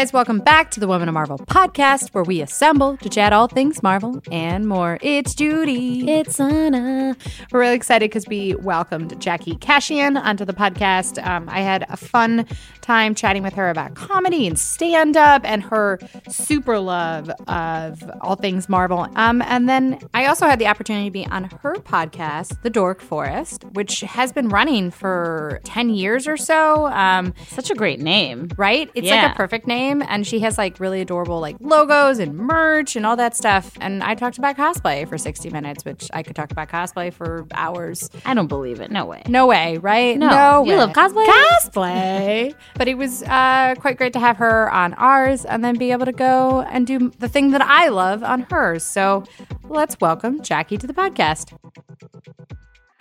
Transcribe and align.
Guys, 0.00 0.14
welcome 0.14 0.38
back 0.38 0.70
to 0.70 0.80
the 0.80 0.88
Women 0.88 1.08
of 1.10 1.12
Marvel 1.12 1.36
podcast, 1.40 2.14
where 2.14 2.24
we 2.24 2.40
assemble 2.40 2.96
to 2.96 3.10
chat 3.10 3.34
all 3.34 3.48
things 3.48 3.82
Marvel 3.82 4.22
and 4.32 4.66
more. 4.66 4.98
It's 5.02 5.34
Judy. 5.34 6.10
It's 6.10 6.36
Sana. 6.36 7.14
We're 7.52 7.60
really 7.60 7.74
excited 7.74 8.08
because 8.08 8.26
we 8.26 8.54
welcomed 8.54 9.20
Jackie 9.20 9.56
Kashian 9.56 10.18
onto 10.18 10.46
the 10.46 10.54
podcast. 10.54 11.22
Um, 11.22 11.50
I 11.50 11.60
had 11.60 11.84
a 11.90 11.98
fun 11.98 12.46
time 12.80 13.14
chatting 13.14 13.42
with 13.42 13.52
her 13.54 13.68
about 13.68 13.94
comedy 13.94 14.46
and 14.46 14.58
stand 14.58 15.18
up 15.18 15.42
and 15.44 15.62
her 15.64 15.98
super 16.30 16.78
love 16.78 17.28
of 17.46 18.02
all 18.22 18.36
things 18.36 18.70
Marvel. 18.70 19.06
Um, 19.16 19.42
and 19.42 19.68
then 19.68 19.98
I 20.14 20.26
also 20.26 20.46
had 20.46 20.58
the 20.58 20.66
opportunity 20.66 21.08
to 21.08 21.12
be 21.12 21.26
on 21.26 21.44
her 21.44 21.74
podcast, 21.74 22.62
The 22.62 22.70
Dork 22.70 23.02
Forest, 23.02 23.64
which 23.72 24.00
has 24.00 24.32
been 24.32 24.48
running 24.48 24.90
for 24.90 25.60
10 25.64 25.90
years 25.90 26.26
or 26.26 26.38
so. 26.38 26.86
Um, 26.86 27.34
Such 27.48 27.70
a 27.70 27.74
great 27.74 28.00
name. 28.00 28.48
right? 28.56 28.90
It's 28.94 29.08
like 29.08 29.32
a 29.32 29.34
perfect 29.34 29.66
name, 29.66 29.89
and 29.90 30.26
she 30.26 30.40
has 30.40 30.58
like 30.58 30.78
really 30.80 31.00
adorable 31.00 31.40
like 31.40 31.56
logos 31.60 32.18
and 32.18 32.36
merch 32.36 32.96
and 32.96 33.04
all 33.04 33.16
that 33.16 33.36
stuff. 33.36 33.72
And 33.80 34.02
I 34.02 34.14
talked 34.14 34.38
about 34.38 34.56
cosplay 34.56 35.08
for 35.08 35.18
sixty 35.18 35.50
minutes, 35.50 35.84
which 35.84 36.08
I 36.12 36.22
could 36.22 36.36
talk 36.36 36.50
about 36.50 36.68
cosplay 36.68 37.12
for 37.12 37.46
hours. 37.52 38.10
I 38.24 38.34
don't 38.34 38.46
believe 38.46 38.80
it. 38.80 38.90
No 38.90 39.04
way. 39.04 39.22
No 39.28 39.46
way, 39.46 39.78
right? 39.78 40.16
No. 40.18 40.64
You 40.64 40.72
way. 40.72 40.78
love 40.78 40.90
cosplay? 40.90 41.26
Cosplay. 41.26 42.54
but 42.74 42.88
it 42.88 42.96
was 42.96 43.22
uh, 43.24 43.74
quite 43.78 43.96
great 43.96 44.12
to 44.14 44.20
have 44.20 44.36
her 44.36 44.70
on 44.70 44.94
ours, 44.94 45.44
and 45.44 45.64
then 45.64 45.76
be 45.76 45.92
able 45.92 46.06
to 46.06 46.12
go 46.12 46.62
and 46.62 46.86
do 46.86 47.10
the 47.18 47.28
thing 47.28 47.50
that 47.50 47.62
I 47.62 47.88
love 47.88 48.22
on 48.22 48.42
hers. 48.50 48.84
So 48.84 49.24
let's 49.64 49.96
welcome 50.00 50.42
Jackie 50.42 50.78
to 50.78 50.86
the 50.86 50.94
podcast. 50.94 51.56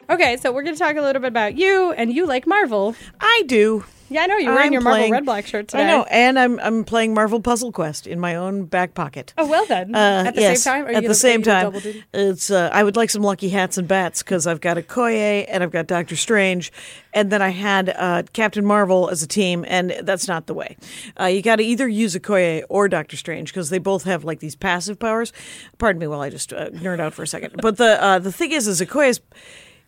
Okay, 0.10 0.38
so 0.38 0.52
we're 0.52 0.64
going 0.64 0.76
to 0.76 0.80
talk 0.80 0.96
a 0.96 1.02
little 1.02 1.22
bit 1.22 1.28
about 1.28 1.56
you, 1.56 1.92
and 1.92 2.12
you 2.12 2.26
like 2.26 2.48
Marvel. 2.48 2.96
I 3.20 3.44
do. 3.46 3.84
Yeah, 4.12 4.24
I 4.24 4.26
know 4.26 4.38
you're 4.38 4.56
wearing 4.56 4.74
your 4.74 4.82
Marvel 4.82 5.02
playing- 5.02 5.12
Red 5.12 5.26
Black 5.26 5.46
shirt 5.46 5.68
today. 5.68 5.84
I 5.84 5.86
know, 5.86 6.02
and 6.10 6.40
I'm 6.40 6.60
I'm 6.62 6.84
playing 6.84 7.14
Marvel 7.14 7.40
Puzzle 7.40 7.72
Quest 7.72 8.08
in 8.08 8.20
my 8.20 8.34
own 8.34 8.66
back 8.66 8.96
pocket. 8.96 9.36
Oh, 9.38 9.46
well 9.48 9.68
then. 9.68 9.94
Uh, 9.94 10.24
At 10.26 10.34
the 10.34 10.42
yes, 10.42 10.64
same 10.64 10.74
time? 10.74 10.86
Are 10.88 10.90
you 10.92 10.98
at 10.98 11.02
gonna- 11.02 11.08
the 11.10 11.14
same 11.14 11.36
are 11.36 11.38
you 11.42 11.46
gonna 11.72 11.82
time, 11.82 12.04
it's. 12.16 12.50
Uh, 12.50 12.72
I 12.74 12.82
would 12.84 12.96
like 12.96 13.12
some 13.12 13.22
lucky 13.22 13.50
hats 13.50 13.78
and 13.78 13.88
bats 13.88 14.24
because 14.24 14.48
I've 14.48 14.62
got 14.62 14.78
Okoye 14.78 15.46
and 15.48 15.62
I've 15.62 15.70
got 15.70 15.86
Doctor 15.86 16.16
Strange, 16.16 16.72
and 17.14 17.32
then 17.32 17.44
I 17.44 17.50
had 17.50 17.90
uh, 17.96 18.24
Captain 18.34 18.66
Marvel 18.66 19.10
as 19.12 19.22
a 19.22 19.28
team, 19.28 19.64
and 19.68 19.92
that's 20.02 20.28
not 20.28 20.48
the 20.48 20.56
way. 20.56 20.76
Uh, 21.20 21.26
you 21.26 21.44
got 21.44 21.58
to 21.58 21.64
either 21.64 21.88
use 21.88 22.16
Okoye 22.16 22.64
or 22.68 22.88
Doctor 22.90 23.16
Strange 23.16 23.54
because 23.54 23.70
they 23.70 23.78
both 23.78 24.06
have 24.06 24.24
like 24.24 24.40
these 24.40 24.56
passive 24.56 24.98
powers. 24.98 25.32
Pardon 25.78 26.00
me 26.00 26.08
while 26.08 26.22
I 26.22 26.32
just 26.32 26.52
uh, 26.52 26.72
nerd 26.72 27.00
out 27.00 27.14
for 27.14 27.22
a 27.22 27.28
second. 27.28 27.58
But 27.62 27.78
the 27.78 28.04
uh, 28.04 28.18
the 28.18 28.32
thing 28.32 28.54
is, 28.54 28.68
is 28.68 28.82
Okoye's. 28.82 29.22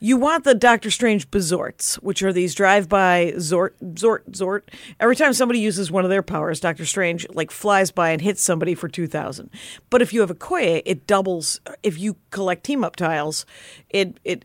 You 0.04 0.18
want 0.18 0.46
the 0.46 0.56
Doctor 0.56 0.90
Strange 0.90 1.30
Bezorts, 1.30 2.02
which 2.02 2.24
are 2.24 2.34
these 2.34 2.56
drive-by 2.56 3.34
Zort, 3.36 3.74
Zort, 3.94 4.24
Zort. 4.32 4.64
Every 5.00 5.16
time 5.16 5.32
somebody 5.32 5.60
uses 5.60 5.92
one 5.92 6.04
of 6.04 6.10
their 6.10 6.24
powers, 6.24 6.60
Doctor 6.60 6.88
Strange 6.88 7.30
like 7.30 7.52
flies 7.52 7.92
by 7.92 8.10
and 8.10 8.20
hits 8.20 8.42
somebody 8.42 8.74
for 8.74 8.88
two 8.88 9.06
thousand. 9.06 9.52
But 9.92 10.02
if 10.02 10.12
you 10.12 10.22
have 10.22 10.32
Okoye, 10.32 10.82
it 10.86 11.06
doubles. 11.06 11.62
If 11.84 12.00
you 12.00 12.16
collect 12.32 12.64
team-up 12.64 12.96
tiles, 12.96 13.46
it 13.92 14.20
it 14.24 14.44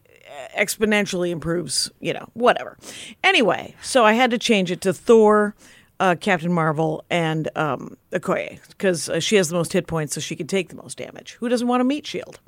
exponentially 0.54 1.30
improves. 1.30 1.90
You 2.00 2.12
know, 2.12 2.28
whatever. 2.34 2.76
Anyway, 3.24 3.74
so 3.80 4.04
I 4.04 4.12
had 4.12 4.30
to 4.32 4.38
change 4.38 4.70
it 4.70 4.82
to 4.82 4.92
Thor. 4.92 5.54
Uh, 5.98 6.14
Captain 6.14 6.52
Marvel 6.52 7.02
and 7.08 7.48
um, 7.56 7.96
Okoye 8.12 8.60
because 8.68 9.08
uh, 9.08 9.18
she 9.18 9.36
has 9.36 9.48
the 9.48 9.54
most 9.54 9.72
hit 9.72 9.86
points, 9.86 10.14
so 10.14 10.20
she 10.20 10.36
can 10.36 10.46
take 10.46 10.68
the 10.68 10.74
most 10.76 10.98
damage. 10.98 11.32
Who 11.40 11.48
doesn't 11.48 11.66
want 11.66 11.80
a 11.80 11.84
meat 11.84 12.06
shield? 12.06 12.38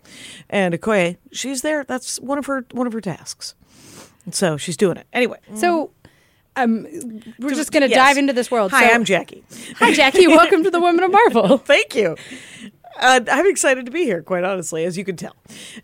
And 0.51 0.75
Okoye, 0.75 1.17
she's 1.33 1.63
there. 1.63 1.83
That's 1.85 2.21
one 2.21 2.37
of 2.37 2.45
her 2.45 2.67
one 2.73 2.87
of 2.87 2.93
her 2.93 3.01
tasks. 3.01 3.55
And 4.27 4.35
so 4.35 4.59
she's 4.59 4.77
doing 4.77 4.99
it 4.99 5.07
anyway. 5.15 5.39
So, 5.55 5.93
um, 6.57 6.87
we're 7.39 7.55
just 7.55 7.73
going 7.73 7.85
to 7.85 7.89
Yes. 7.89 7.97
dive 7.97 8.19
into 8.19 8.35
this 8.35 8.51
world. 8.51 8.71
Hi, 8.73 8.89
So- 8.89 8.95
I'm 8.95 9.05
Jackie. 9.05 9.43
Hi, 9.77 9.95
Jackie. 9.95 10.27
Welcome 10.41 10.63
to 10.65 10.71
the 10.71 10.81
Women 10.81 11.05
of 11.05 11.11
Marvel. 11.13 11.57
Thank 11.57 11.95
you. 11.95 12.17
Uh, 12.99 13.21
I'm 13.31 13.47
excited 13.47 13.87
to 13.87 13.93
be 13.93 14.05
here, 14.05 14.23
quite 14.23 14.45
honestly, 14.45 14.85
as 14.85 14.99
you 14.99 15.05
can 15.05 15.17
tell. 15.17 15.37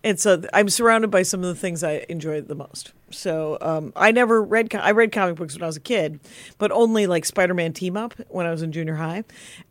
And 0.03 0.19
so 0.19 0.43
I'm 0.53 0.69
surrounded 0.69 1.11
by 1.11 1.23
some 1.23 1.41
of 1.41 1.47
the 1.47 1.55
things 1.55 1.85
I 1.85 2.05
enjoy 2.09 2.41
the 2.41 2.57
most. 2.57 2.93
So 3.11 3.57
um, 3.61 3.93
I 3.95 4.11
never 4.11 4.43
read. 4.43 4.71
Co- 4.71 4.79
I 4.79 4.91
read 4.91 5.13
comic 5.13 5.37
books 5.37 5.55
when 5.55 5.63
I 5.63 5.67
was 5.67 5.77
a 5.77 5.81
kid, 5.81 6.19
but 6.59 6.73
only 6.73 7.07
like 7.07 7.25
Spider-Man 7.25 7.73
team 7.73 7.97
up 7.97 8.15
when 8.29 8.47
I 8.47 8.51
was 8.51 8.63
in 8.63 8.73
junior 8.73 8.97
high, 8.97 9.23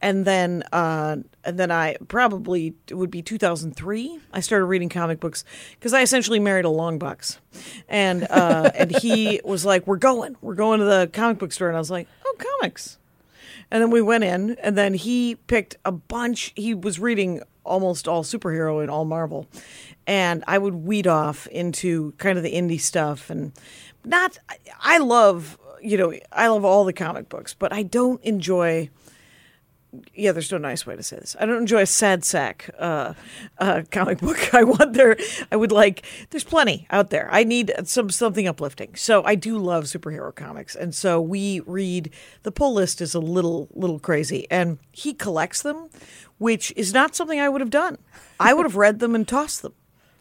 and 0.01 0.23
then 0.23 0.63
uh, 0.71 1.17
and 1.43 1.59
then 1.59 1.69
I 1.69 1.97
probably 2.07 2.75
it 2.87 2.95
would 2.95 3.11
be 3.11 3.21
2003. 3.21 4.19
I 4.31 4.39
started 4.39 4.65
reading 4.65 4.87
comic 4.87 5.19
books 5.19 5.43
because 5.73 5.93
I 5.93 6.01
essentially 6.01 6.39
married 6.39 6.65
a 6.65 6.69
long 6.69 6.97
box, 6.97 7.39
and 7.89 8.25
uh, 8.29 8.71
and 8.73 8.95
he 8.95 9.41
was 9.45 9.65
like, 9.65 9.85
"We're 9.85 9.97
going, 9.97 10.37
we're 10.41 10.55
going 10.55 10.79
to 10.79 10.85
the 10.85 11.09
comic 11.11 11.39
book 11.39 11.51
store," 11.51 11.67
and 11.67 11.75
I 11.75 11.79
was 11.79 11.91
like, 11.91 12.07
"Oh, 12.25 12.35
comics." 12.61 12.97
And 13.73 13.81
then 13.81 13.89
we 13.89 14.03
went 14.03 14.23
in, 14.23 14.51
and 14.61 14.77
then 14.77 14.93
he 14.93 15.33
picked 15.47 15.77
a 15.83 15.91
bunch. 15.91 16.53
He 16.55 16.75
was 16.75 16.99
reading 16.99 17.41
almost 17.63 18.07
all 18.07 18.23
superhero 18.23 18.81
and 18.81 18.91
all 18.91 19.03
Marvel, 19.03 19.47
and 20.05 20.43
I 20.47 20.59
would 20.59 20.75
weed 20.75 21.07
off 21.07 21.47
into 21.47 22.11
kind 22.19 22.37
of 22.37 22.43
the 22.43 22.53
indie 22.53 22.79
stuff 22.79 23.31
and 23.31 23.51
not. 24.05 24.37
I 24.79 24.99
love 24.99 25.57
you 25.81 25.97
know 25.97 26.13
I 26.31 26.49
love 26.49 26.63
all 26.63 26.85
the 26.85 26.93
comic 26.93 27.29
books, 27.29 27.55
but 27.55 27.73
I 27.73 27.81
don't 27.81 28.23
enjoy. 28.23 28.91
Yeah, 30.15 30.31
there's 30.31 30.51
no 30.51 30.57
nice 30.57 30.85
way 30.87 30.95
to 30.95 31.03
say 31.03 31.17
this. 31.17 31.35
I 31.39 31.45
don't 31.45 31.57
enjoy 31.57 31.81
a 31.81 31.85
sad 31.85 32.23
sack 32.25 32.69
uh, 32.79 33.13
uh, 33.59 33.83
comic 33.91 34.19
book. 34.19 34.53
I 34.53 34.63
want 34.63 34.93
there. 34.93 35.17
I 35.51 35.55
would 35.55 35.71
like. 35.71 36.03
There's 36.31 36.43
plenty 36.43 36.87
out 36.89 37.09
there. 37.11 37.29
I 37.31 37.43
need 37.43 37.71
some 37.85 38.09
something 38.09 38.47
uplifting. 38.47 38.95
So 38.95 39.23
I 39.23 39.35
do 39.35 39.57
love 39.57 39.83
superhero 39.85 40.33
comics, 40.33 40.75
and 40.75 40.95
so 40.95 41.21
we 41.21 41.59
read. 41.61 42.11
The 42.43 42.51
pull 42.51 42.73
list 42.73 43.01
is 43.01 43.13
a 43.13 43.19
little 43.19 43.67
little 43.73 43.99
crazy, 43.99 44.47
and 44.49 44.79
he 44.91 45.13
collects 45.13 45.61
them, 45.61 45.89
which 46.39 46.73
is 46.75 46.93
not 46.93 47.15
something 47.15 47.39
I 47.39 47.49
would 47.49 47.61
have 47.61 47.69
done. 47.69 47.97
I 48.39 48.53
would 48.53 48.65
have 48.65 48.75
read 48.75 48.99
them 48.99 49.13
and 49.13 49.27
tossed 49.27 49.61
them, 49.61 49.73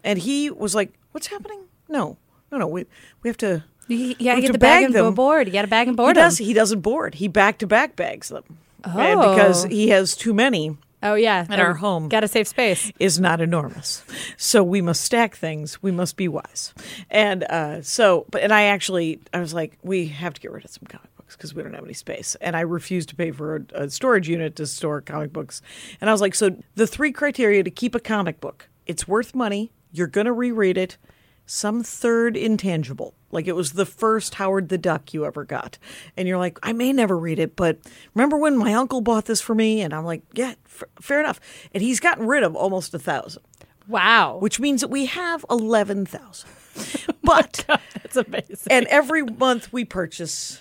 and 0.04 0.18
he 0.18 0.50
was 0.50 0.74
like, 0.74 0.92
"What's 1.12 1.28
happening? 1.28 1.64
No, 1.88 2.18
no, 2.50 2.58
no. 2.58 2.66
We 2.66 2.84
we 3.22 3.28
have 3.30 3.38
to." 3.38 3.64
You, 3.88 3.96
you 3.96 4.14
got 4.14 4.36
to 4.36 4.40
get 4.40 4.46
to 4.46 4.52
the 4.52 4.58
bag, 4.58 4.92
bag 4.92 5.02
and 5.02 5.16
board. 5.16 5.48
You 5.48 5.52
got 5.52 5.62
to 5.62 5.68
bag 5.68 5.88
and 5.88 5.96
board 5.96 6.16
He 6.16 6.22
does. 6.22 6.38
them. 6.38 6.46
He 6.46 6.52
doesn't 6.52 6.80
board. 6.80 7.16
He 7.16 7.26
back 7.26 7.58
to 7.58 7.66
back 7.66 7.96
bags 7.96 8.28
them. 8.28 8.44
And 8.84 9.20
because 9.20 9.64
Oh. 9.64 9.68
he 9.68 9.88
has 9.90 10.14
too 10.16 10.34
many 10.34 10.76
Oh 11.04 11.14
yeah, 11.14 11.46
in 11.50 11.58
our 11.58 11.74
home. 11.74 12.08
Got 12.08 12.20
to 12.20 12.28
save 12.28 12.46
space. 12.46 12.92
is 13.00 13.18
not 13.18 13.40
enormous. 13.40 14.04
So 14.36 14.62
we 14.62 14.80
must 14.80 15.00
stack 15.00 15.34
things. 15.34 15.82
We 15.82 15.90
must 15.90 16.16
be 16.16 16.28
wise. 16.28 16.72
And 17.10 17.42
uh, 17.44 17.82
so, 17.82 18.24
but 18.30 18.42
and 18.42 18.52
I 18.54 18.62
actually, 18.66 19.18
I 19.34 19.40
was 19.40 19.52
like, 19.52 19.76
we 19.82 20.06
have 20.06 20.32
to 20.34 20.40
get 20.40 20.52
rid 20.52 20.64
of 20.64 20.70
some 20.70 20.84
comic 20.88 21.12
books 21.16 21.34
because 21.36 21.54
we 21.54 21.62
don't 21.64 21.74
have 21.74 21.82
any 21.84 21.92
space. 21.92 22.36
And 22.40 22.54
I 22.54 22.60
refused 22.60 23.08
to 23.08 23.16
pay 23.16 23.32
for 23.32 23.56
a, 23.74 23.82
a 23.84 23.90
storage 23.90 24.28
unit 24.28 24.54
to 24.56 24.66
store 24.66 25.00
comic 25.00 25.32
books. 25.32 25.60
And 26.00 26.08
I 26.08 26.12
was 26.12 26.20
like, 26.20 26.36
so 26.36 26.56
the 26.76 26.86
three 26.86 27.10
criteria 27.10 27.64
to 27.64 27.70
keep 27.70 27.96
a 27.96 28.00
comic 28.00 28.40
book: 28.40 28.68
it's 28.86 29.08
worth 29.08 29.34
money. 29.34 29.72
You're 29.90 30.06
gonna 30.06 30.32
reread 30.32 30.78
it. 30.78 30.98
Some 31.46 31.82
third 31.82 32.36
intangible, 32.36 33.14
like 33.32 33.48
it 33.48 33.56
was 33.56 33.72
the 33.72 33.84
first 33.86 34.34
Howard 34.36 34.68
the 34.68 34.78
Duck 34.78 35.12
you 35.12 35.24
ever 35.26 35.44
got, 35.44 35.78
and 36.16 36.28
you're 36.28 36.38
like, 36.38 36.58
I 36.62 36.72
may 36.72 36.92
never 36.92 37.18
read 37.18 37.38
it, 37.40 37.56
but 37.56 37.78
remember 38.14 38.36
when 38.36 38.56
my 38.56 38.72
uncle 38.74 39.00
bought 39.00 39.24
this 39.24 39.40
for 39.40 39.54
me? 39.54 39.80
And 39.80 39.92
I'm 39.92 40.04
like, 40.04 40.22
yeah, 40.34 40.54
f- 40.66 40.84
fair 41.00 41.18
enough. 41.18 41.40
And 41.74 41.82
he's 41.82 41.98
gotten 41.98 42.26
rid 42.26 42.44
of 42.44 42.54
almost 42.54 42.94
a 42.94 42.98
thousand, 43.00 43.42
Wow, 43.88 44.36
which 44.36 44.60
means 44.60 44.80
that 44.82 44.88
we 44.88 45.06
have 45.06 45.44
eleven 45.50 46.06
thousand. 46.06 46.50
But 47.24 47.64
that's 47.94 48.16
amazing. 48.16 48.68
and 48.70 48.86
every 48.86 49.22
month 49.22 49.72
we 49.72 49.84
purchase 49.84 50.60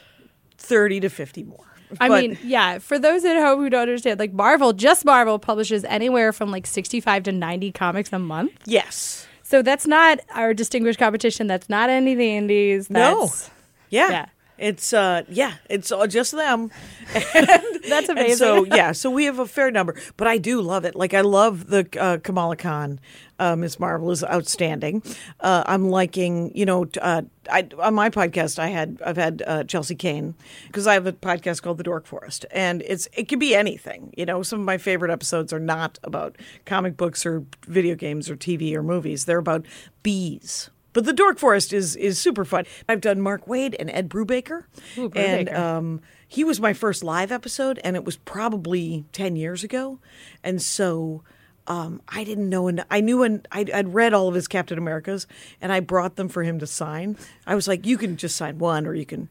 thirty 0.57 1.00
to 1.00 1.10
fifty 1.10 1.44
more. 1.44 1.66
I 2.00 2.07
But- 2.07 2.22
mean, 2.22 2.38
yeah. 2.44 2.80
For 2.80 2.98
those 3.00 3.25
at 3.25 3.36
home 3.38 3.60
who 3.60 3.69
don't 3.69 3.81
understand, 3.81 4.19
like 4.19 4.31
Marvel, 4.34 4.72
just 4.74 5.04
Marvel 5.04 5.40
publishes 5.40 5.84
anywhere 5.86 6.31
from 6.34 6.50
like 6.51 6.66
sixty-five 6.68 7.24
to 7.24 7.31
ninety 7.31 7.72
comics 7.72 8.13
a 8.13 8.19
month. 8.19 8.51
yes, 8.66 9.28
So 9.51 9.62
that's 9.62 9.86
not 9.86 10.21
our 10.33 10.53
distinguished 10.53 10.98
competition. 10.98 11.48
That's 11.48 11.68
not 11.68 11.89
any 11.89 12.13
of 12.13 12.18
the 12.18 12.38
indies. 12.38 12.89
no, 12.89 13.25
That's, 13.25 13.50
yeah. 13.89 14.09
Yeah. 14.09 14.25
It's 14.62 14.94
uh 14.94 15.24
yeah, 15.28 15.56
it's 15.69 15.92
all 15.92 16.06
just 16.08 16.31
them. 16.34 16.69
that's 17.13 18.10
And 18.10 18.10
amazing. 18.10 18.38
so 18.38 18.63
yeah, 18.66 18.92
so 18.92 19.10
we 19.10 19.25
have 19.25 19.40
a 19.40 19.48
fair 19.48 19.72
number, 19.72 19.96
but 20.18 20.28
I 20.28 20.38
do 20.38 20.62
love 20.62 20.86
it. 20.86 20.96
Like 20.96 21.13
I 21.16 21.22
love 21.22 21.68
the 21.68 21.88
uh, 22.00 22.18
Kamala 22.19 22.56
Khan. 22.56 23.00
Uh, 23.40 23.56
Miss 23.56 23.80
Marvel 23.80 24.12
is 24.12 24.24
outstanding. 24.24 25.02
Uh, 25.40 25.63
I'm 25.66 25.90
liking, 25.90 26.56
you 26.56 26.63
know, 26.63 26.86
uh, 27.02 27.24
I, 27.52 27.68
on 27.80 27.96
my 27.96 28.12
podcast, 28.12 28.60
I 28.60 28.68
had 28.68 29.02
I've 29.04 29.18
had 29.18 29.42
uh, 29.48 29.63
Chelsea 29.63 29.96
Cain 29.96 30.36
because 30.68 30.86
I 30.86 30.94
have 30.94 31.07
a 31.07 31.14
podcast 31.14 31.64
called 31.64 31.78
The 31.80 31.84
Dork 31.84 32.06
Forest, 32.06 32.46
and 32.52 32.84
it's 32.86 33.07
it 33.18 33.28
can 33.28 33.40
be 33.40 33.56
anything. 33.56 34.14
You 34.16 34.28
know, 34.28 34.44
some 34.44 34.60
of 34.60 34.66
my 34.68 34.78
favorite 34.78 35.10
episodes 35.10 35.52
are 35.52 35.60
not 35.60 35.98
about 36.04 36.38
comic 36.66 36.98
books 36.98 37.25
or 37.25 37.44
video 37.68 37.96
games 37.96 38.30
or 38.30 38.36
TV 38.36 38.75
or 38.75 38.84
movies. 38.84 39.25
They're 39.25 39.40
about 39.40 39.66
bees. 40.04 40.69
But 40.94 41.06
the 41.06 41.14
Dork 41.14 41.40
Forest 41.40 41.74
is 41.74 41.96
is 41.96 42.20
super 42.20 42.46
fun. 42.46 42.66
I've 42.88 43.02
done 43.02 43.22
Mark 43.22 43.46
Waid 43.46 43.76
and 43.80 43.90
Ed 43.90 44.10
Brubaker, 44.10 44.66
Ooh, 44.98 45.12
and 45.16 45.50
um, 45.50 46.02
he 46.28 46.44
was 46.44 46.60
my 46.60 46.74
first 46.74 47.04
live 47.04 47.32
episode, 47.32 47.80
and 47.84 47.96
it 47.96 48.04
was 48.04 48.18
probably 48.18 49.06
ten 49.12 49.36
years 49.36 49.64
ago, 49.64 50.00
and 50.44 50.62
so 50.62 51.24
um, 51.68 52.02
I 52.08 52.24
didn't 52.24 52.50
know, 52.50 52.68
and 52.68 52.84
I 52.90 53.02
knew, 53.02 53.24
and 53.24 53.48
I'd, 53.52 53.70
I'd 53.72 53.94
read 53.94 54.14
all 54.14 54.28
of 54.28 54.36
his 54.36 54.48
Captain 54.48 54.78
Americas, 54.78 55.28
and 55.62 55.72
I 55.72 55.80
brought 55.80 56.16
them 56.16 56.28
for 56.28 56.44
him 56.44 56.60
to 56.60 56.68
sign. 56.68 57.18
I 57.48 57.56
was 57.56 57.68
like, 57.68 57.86
"You 57.86 57.98
can 57.98 58.18
just 58.18 58.36
sign 58.36 58.58
one, 58.58 58.86
or 58.86 58.94
you 58.94 59.06
can 59.06 59.30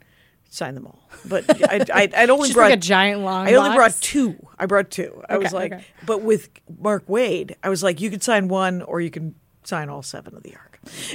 sign 0.51 0.75
them 0.75 0.87
all. 0.87 1.09
But 1.25 1.45
I, 1.71 1.85
I, 1.93 2.09
I'd 2.15 2.31
only 2.31 2.53
brought 2.53 2.71
like 2.71 2.75
a 2.75 2.81
giant 2.83 3.23
long 3.23 3.47
I 3.47 3.55
only 3.55 3.75
brought 3.75 3.95
two. 4.01 4.37
I 4.59 4.67
brought 4.67 4.91
two. 4.91 5.23
I 5.29 5.39
was 5.39 5.53
like, 5.53 5.73
okay. 5.73 5.85
but 6.05 6.23
with 6.23 6.51
Mark 6.79 7.07
Waid, 7.07 7.55
I 7.63 7.71
was 7.71 7.83
like, 7.83 8.01
you 8.01 8.11
could 8.11 8.23
sign 8.23 8.49
one 8.49 8.83
or 8.83 9.01
you 9.01 9.11
can 9.11 9.35
sign 9.65 9.89
all 9.89 10.03
seven 10.03 10.35
of 10.35 10.43
the 10.43 10.55
arc. 10.55 10.70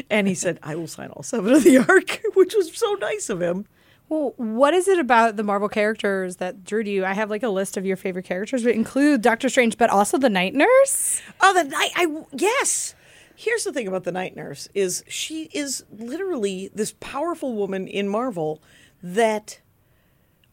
And 0.10 0.28
he 0.28 0.36
said, 0.36 0.60
I 0.62 0.76
will 0.76 0.88
sign 0.88 1.10
all 1.10 1.24
seven 1.24 1.54
of 1.54 1.64
the 1.64 1.78
arc, 1.90 2.22
which 2.34 2.54
was 2.56 2.76
so 2.76 2.94
nice 2.94 3.30
of 3.30 3.42
him. 3.42 3.66
Well, 4.08 4.34
what 4.38 4.76
is 4.76 4.88
it 4.88 5.00
about 5.00 5.36
the 5.36 5.44
Marvel 5.44 5.68
characters 5.68 6.36
that 6.36 6.64
drew 6.64 6.84
to 6.84 6.90
you? 6.90 7.06
I 7.06 7.14
have 7.14 7.32
like 7.32 7.42
a 7.42 7.50
list 7.50 7.76
of 7.76 7.86
your 7.86 7.98
favorite 7.98 8.26
characters, 8.26 8.64
but 8.64 8.74
include 8.74 9.22
Doctor 9.22 9.50
Strange, 9.50 9.78
but 9.78 9.90
also 9.90 10.18
the 10.20 10.30
Night 10.30 10.54
Nurse. 10.54 11.22
Oh, 11.42 11.54
the 11.54 11.64
night. 11.64 11.92
I 11.96 12.24
yes. 12.32 12.94
Here's 13.36 13.64
the 13.64 13.74
thing 13.74 13.88
about 13.88 14.06
the 14.06 14.14
night 14.14 14.36
nurse 14.36 14.70
is 14.74 15.04
she 15.10 15.50
is 15.54 15.84
literally 15.92 16.70
this 16.74 16.96
powerful 17.02 17.54
woman 17.54 17.86
in 17.86 18.08
Marvel 18.08 18.62
that 19.04 19.60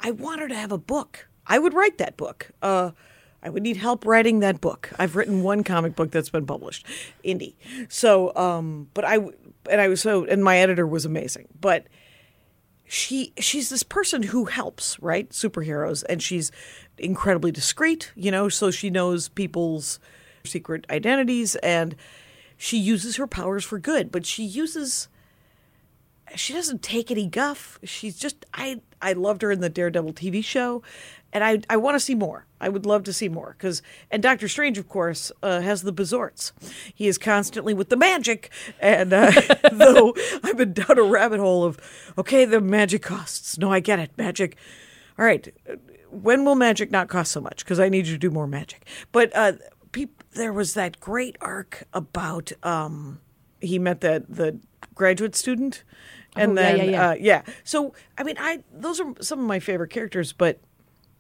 I 0.01 0.11
want 0.11 0.41
her 0.41 0.49
to 0.49 0.55
have 0.55 0.73
a 0.73 0.79
book. 0.79 1.29
I 1.47 1.61
would 1.61 1.75
write 1.75 1.99
that 1.99 2.17
book. 2.17 2.51
Uh, 2.61 2.91
I 3.43 3.51
would 3.51 3.63
need 3.63 3.77
help 3.77 4.07
writing 4.07 4.41
that 4.41 4.61
book. 4.61 4.91
I've 4.99 5.17
written 5.17 5.43
one 5.43 5.65
comic 5.65 5.97
book 5.97 6.11
that's 6.11 6.31
been 6.31 6.47
published, 6.47 6.87
indie. 7.25 7.55
So, 7.89 8.35
um, 8.37 8.89
but 8.95 9.05
I 9.05 9.17
and 9.71 9.81
I 9.81 9.89
was 9.89 10.01
so 10.01 10.25
and 10.25 10.45
my 10.45 10.59
editor 10.59 10.87
was 10.87 11.05
amazing, 11.05 11.49
but 11.61 11.87
she 12.93 13.33
she's 13.39 13.71
this 13.71 13.83
person 13.83 14.23
who 14.23 14.45
helps 14.45 15.01
right 15.01 15.31
superheroes 15.31 16.05
and 16.11 16.23
she's 16.23 16.53
incredibly 16.99 17.51
discreet 17.51 18.13
you 18.15 18.31
know 18.31 18.51
so 18.51 18.71
she 18.71 18.91
knows 18.91 19.31
people's 19.31 19.99
secret 20.45 20.85
identities 20.91 21.57
and 21.57 21.97
she 22.59 22.77
uses 22.77 23.17
her 23.17 23.27
powers 23.27 23.65
for 23.65 23.79
good 23.79 24.13
but 24.13 24.27
she 24.27 24.45
uses 24.45 25.09
she 26.35 26.53
doesn't 26.53 26.83
take 26.83 27.11
any 27.11 27.27
guff 27.27 27.79
she's 27.83 28.19
just 28.19 28.45
i 28.53 28.79
i 29.01 29.15
loved 29.15 29.41
her 29.41 29.51
in 29.51 29.61
the 29.61 29.71
daredevil 29.71 30.13
tv 30.13 30.45
show 30.45 30.83
and 31.33 31.43
i 31.45 31.59
i 31.71 31.77
want 31.77 31.95
to 31.95 32.01
see 32.01 32.15
more. 32.15 32.47
I 32.61 32.69
would 32.69 32.87
love 32.87 33.03
to 33.05 33.13
see 33.13 33.29
more 33.29 33.57
because 33.59 33.83
and 34.11 34.23
doctor 34.23 34.47
strange 34.49 34.79
of 34.79 34.89
course 34.89 35.33
uh, 35.43 35.61
has 35.63 35.83
the 35.83 35.91
bezorts 35.93 36.53
he 36.95 37.09
is 37.09 37.19
constantly 37.19 37.75
with 37.75 37.89
the 37.89 37.97
magic 37.97 38.51
and 38.81 39.13
uh, 39.13 39.33
though 39.73 40.15
i've 40.45 40.57
been 40.57 40.73
down 40.73 40.97
a 40.99 41.03
rabbit 41.03 41.41
hole 41.41 41.65
of 41.65 41.79
okay 42.17 42.45
the 42.45 42.61
magic 42.61 43.03
costs. 43.03 43.59
No 43.59 43.73
i 43.73 43.81
get 43.81 43.99
it. 43.99 44.11
Magic. 44.17 44.57
All 45.19 45.25
right. 45.25 45.53
When 46.11 46.45
will 46.45 46.55
magic 46.55 46.91
not 46.91 47.09
cost 47.09 47.33
so 47.33 47.41
much? 47.41 47.65
Because 47.65 47.81
i 47.81 47.89
need 47.89 48.07
you 48.07 48.13
to 48.15 48.19
do 48.19 48.31
more 48.31 48.47
magic. 48.47 48.87
But 49.11 49.35
uh 49.35 49.53
peop- 49.91 50.23
there 50.33 50.53
was 50.53 50.75
that 50.75 51.01
great 51.01 51.37
arc 51.41 51.85
about 51.93 52.53
um 52.63 53.21
he 53.61 53.79
met 53.79 54.03
the 54.03 54.25
the 54.29 54.59
graduate 54.95 55.35
student 55.35 55.83
and 56.37 56.59
Oh, 56.59 56.63
yeah, 56.63 56.69
then 56.77 56.77
yeah, 56.79 56.85
yeah. 56.93 57.09
Uh, 57.11 57.15
yeah. 57.19 57.43
So 57.65 57.93
i 58.17 58.23
mean 58.23 58.37
i 58.39 58.63
those 58.73 59.01
are 59.01 59.13
some 59.21 59.41
of 59.41 59.47
my 59.47 59.59
favorite 59.59 59.91
characters 59.91 60.33
but 60.33 60.61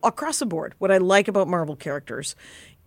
across 0.02 0.38
the 0.38 0.46
board 0.46 0.74
what 0.78 0.90
i 0.90 0.98
like 0.98 1.28
about 1.28 1.48
marvel 1.48 1.76
characters 1.76 2.34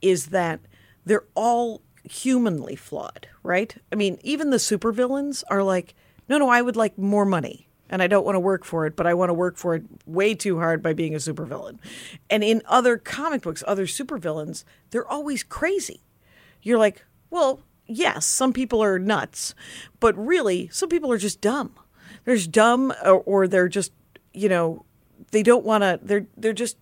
is 0.02 0.28
that 0.28 0.60
they're 1.06 1.26
all 1.36 1.82
humanly 2.04 2.76
flawed 2.76 3.28
right 3.44 3.78
i 3.92 3.96
mean 3.96 4.18
even 4.22 4.50
the 4.50 4.58
supervillains 4.58 5.44
are 5.50 5.64
like 5.64 5.96
no 6.30 6.38
no 6.38 6.50
i 6.50 6.62
would 6.62 6.76
like 6.76 6.98
more 6.98 7.26
money 7.26 7.68
and 7.90 8.02
i 8.02 8.08
don't 8.08 8.26
want 8.26 8.36
to 8.36 8.40
work 8.40 8.64
for 8.64 8.86
it 8.86 8.96
but 8.96 9.08
i 9.08 9.14
want 9.14 9.30
to 9.30 9.34
work 9.34 9.58
for 9.58 9.76
it 9.76 9.84
way 10.06 10.36
too 10.36 10.60
hard 10.60 10.84
by 10.84 10.94
being 10.94 11.16
a 11.16 11.18
supervillain 11.18 11.80
and 12.30 12.44
in 12.44 12.62
other 12.66 12.98
comic 12.98 13.42
books 13.42 13.64
other 13.66 13.86
supervillains 13.86 14.64
they're 14.92 15.08
always 15.08 15.42
crazy 15.44 16.02
you're 16.66 16.80
like, 16.80 17.06
well, 17.30 17.62
yes, 17.86 18.26
some 18.26 18.52
people 18.52 18.84
are 18.84 18.98
nuts, 18.98 19.54
but 20.00 20.18
really, 20.18 20.68
some 20.70 20.90
people 20.90 21.12
are 21.12 21.18
just 21.20 21.40
dumb. 21.40 21.76
They're 22.26 22.36
just 22.36 22.52
dumb, 22.52 22.92
or, 23.06 23.22
or 23.22 23.48
they're 23.48 23.70
just, 23.70 23.94
you 24.34 24.50
know, 24.50 24.84
they 25.30 25.44
don't 25.44 25.64
want 25.64 25.84
to. 25.84 26.00
They're 26.02 26.26
they're 26.36 26.54
just. 26.54 26.78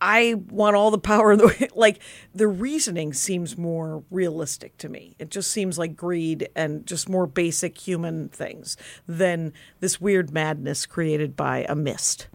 I 0.00 0.34
want 0.48 0.76
all 0.76 0.90
the 0.90 0.98
power 0.98 1.36
the. 1.36 1.68
Like 1.80 2.00
the 2.34 2.48
reasoning 2.48 3.12
seems 3.12 3.56
more 3.56 4.02
realistic 4.10 4.76
to 4.78 4.88
me. 4.88 5.14
It 5.18 5.30
just 5.30 5.50
seems 5.50 5.78
like 5.78 5.96
greed 5.96 6.48
and 6.54 6.86
just 6.86 7.08
more 7.08 7.26
basic 7.26 7.78
human 7.78 8.28
things 8.28 8.76
than 9.06 9.52
this 9.80 10.00
weird 10.00 10.32
madness 10.32 10.86
created 10.86 11.36
by 11.36 11.64
a 11.68 11.74
mist, 11.74 12.28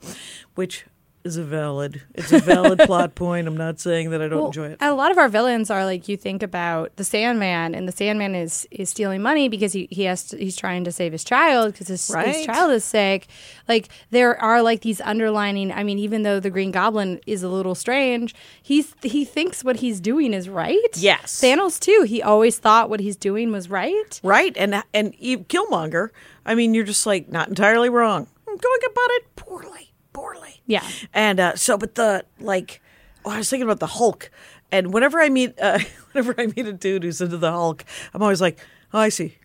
which 0.55 0.85
is 1.25 1.35
a 1.37 1.43
valid. 1.43 2.01
It's 2.13 2.31
a 2.31 2.39
valid 2.39 2.79
plot 2.85 3.15
point. 3.15 3.47
I'm 3.47 3.57
not 3.57 3.79
saying 3.79 4.11
that 4.11 4.21
I 4.21 4.27
don't 4.27 4.37
Well, 4.37 4.45
enjoy 4.47 4.67
it. 4.67 4.77
A 4.81 4.93
lot 4.93 5.11
of 5.11 5.17
our 5.17 5.27
villains 5.27 5.69
are 5.69 5.83
like 5.83 6.07
you 6.07 6.15
think 6.15 6.43
about 6.43 6.95
the 6.95 7.03
Sandman, 7.03 7.73
and 7.75 7.87
the 7.87 7.91
Sandman 7.91 8.35
is 8.35 8.67
is 8.71 8.89
stealing 8.89 9.21
money 9.21 9.49
because 9.49 9.73
he, 9.73 9.87
he 9.91 10.03
has 10.03 10.25
to, 10.29 10.37
he's 10.37 10.55
trying 10.55 10.83
to 10.85 10.91
save 10.91 11.11
his 11.11 11.23
child 11.23 11.73
because 11.73 11.87
his, 11.87 12.09
Right. 12.13 12.27
his 12.35 12.45
child 12.45 12.71
is 12.71 12.83
sick. 12.83 13.27
Like 13.67 13.89
there 14.11 14.39
are 14.41 14.61
like 14.61 14.81
these 14.81 15.01
underlining. 15.01 15.71
I 15.71 15.83
mean, 15.83 15.99
even 15.99 16.23
though 16.23 16.39
the 16.39 16.49
Green 16.51 16.71
Goblin 16.71 17.19
is 17.25 17.43
a 17.43 17.49
little 17.49 17.75
strange, 17.75 18.33
he's 18.61 18.93
he 19.01 19.25
thinks 19.25 19.63
what 19.63 19.77
he's 19.77 19.99
doing 19.99 20.33
is 20.33 20.47
right. 20.47 20.75
Yes. 20.95 21.41
Thanos 21.41 21.79
too. 21.79 22.03
He 22.07 22.21
always 22.21 22.59
thought 22.59 22.89
what 22.89 22.99
he's 22.99 23.15
doing 23.17 23.51
was 23.51 23.69
right. 23.69 24.19
Right, 24.23 24.55
and 24.55 24.83
and 24.93 25.13
Killmonger. 25.17 26.09
I 26.45 26.53
mean, 26.53 26.73
you're 26.75 26.83
just 26.85 27.05
like 27.07 27.29
not 27.29 27.47
entirely 27.49 27.89
wrong. 27.89 28.27
I'm 28.47 28.57
going 28.57 28.79
about 28.85 29.09
it 29.09 29.35
poorly, 29.35 29.91
poorly. 30.15 30.61
Yeah. 30.65 30.87
And 31.13 31.39
uh, 31.39 31.55
so, 31.55 31.77
but 31.77 31.95
the 31.95 32.25
like, 32.39 32.81
oh, 33.25 33.31
I 33.31 33.37
was 33.37 33.49
thinking 33.49 33.67
about 33.67 33.79
the 33.79 33.87
Hulk, 33.87 34.31
and 34.71 34.93
whenever 34.93 35.19
I 35.19 35.29
meet, 35.29 35.59
uh, 35.59 35.79
whenever 36.11 36.33
I 36.39 36.47
meet 36.47 36.65
a 36.65 36.73
dude 36.73 37.03
who's 37.03 37.21
into 37.21 37.37
the 37.37 37.51
Hulk, 37.51 37.83
I'm 38.13 38.21
always 38.21 38.41
like, 38.41 38.59
oh, 38.93 38.99
I 38.99 39.09
see. 39.09 39.37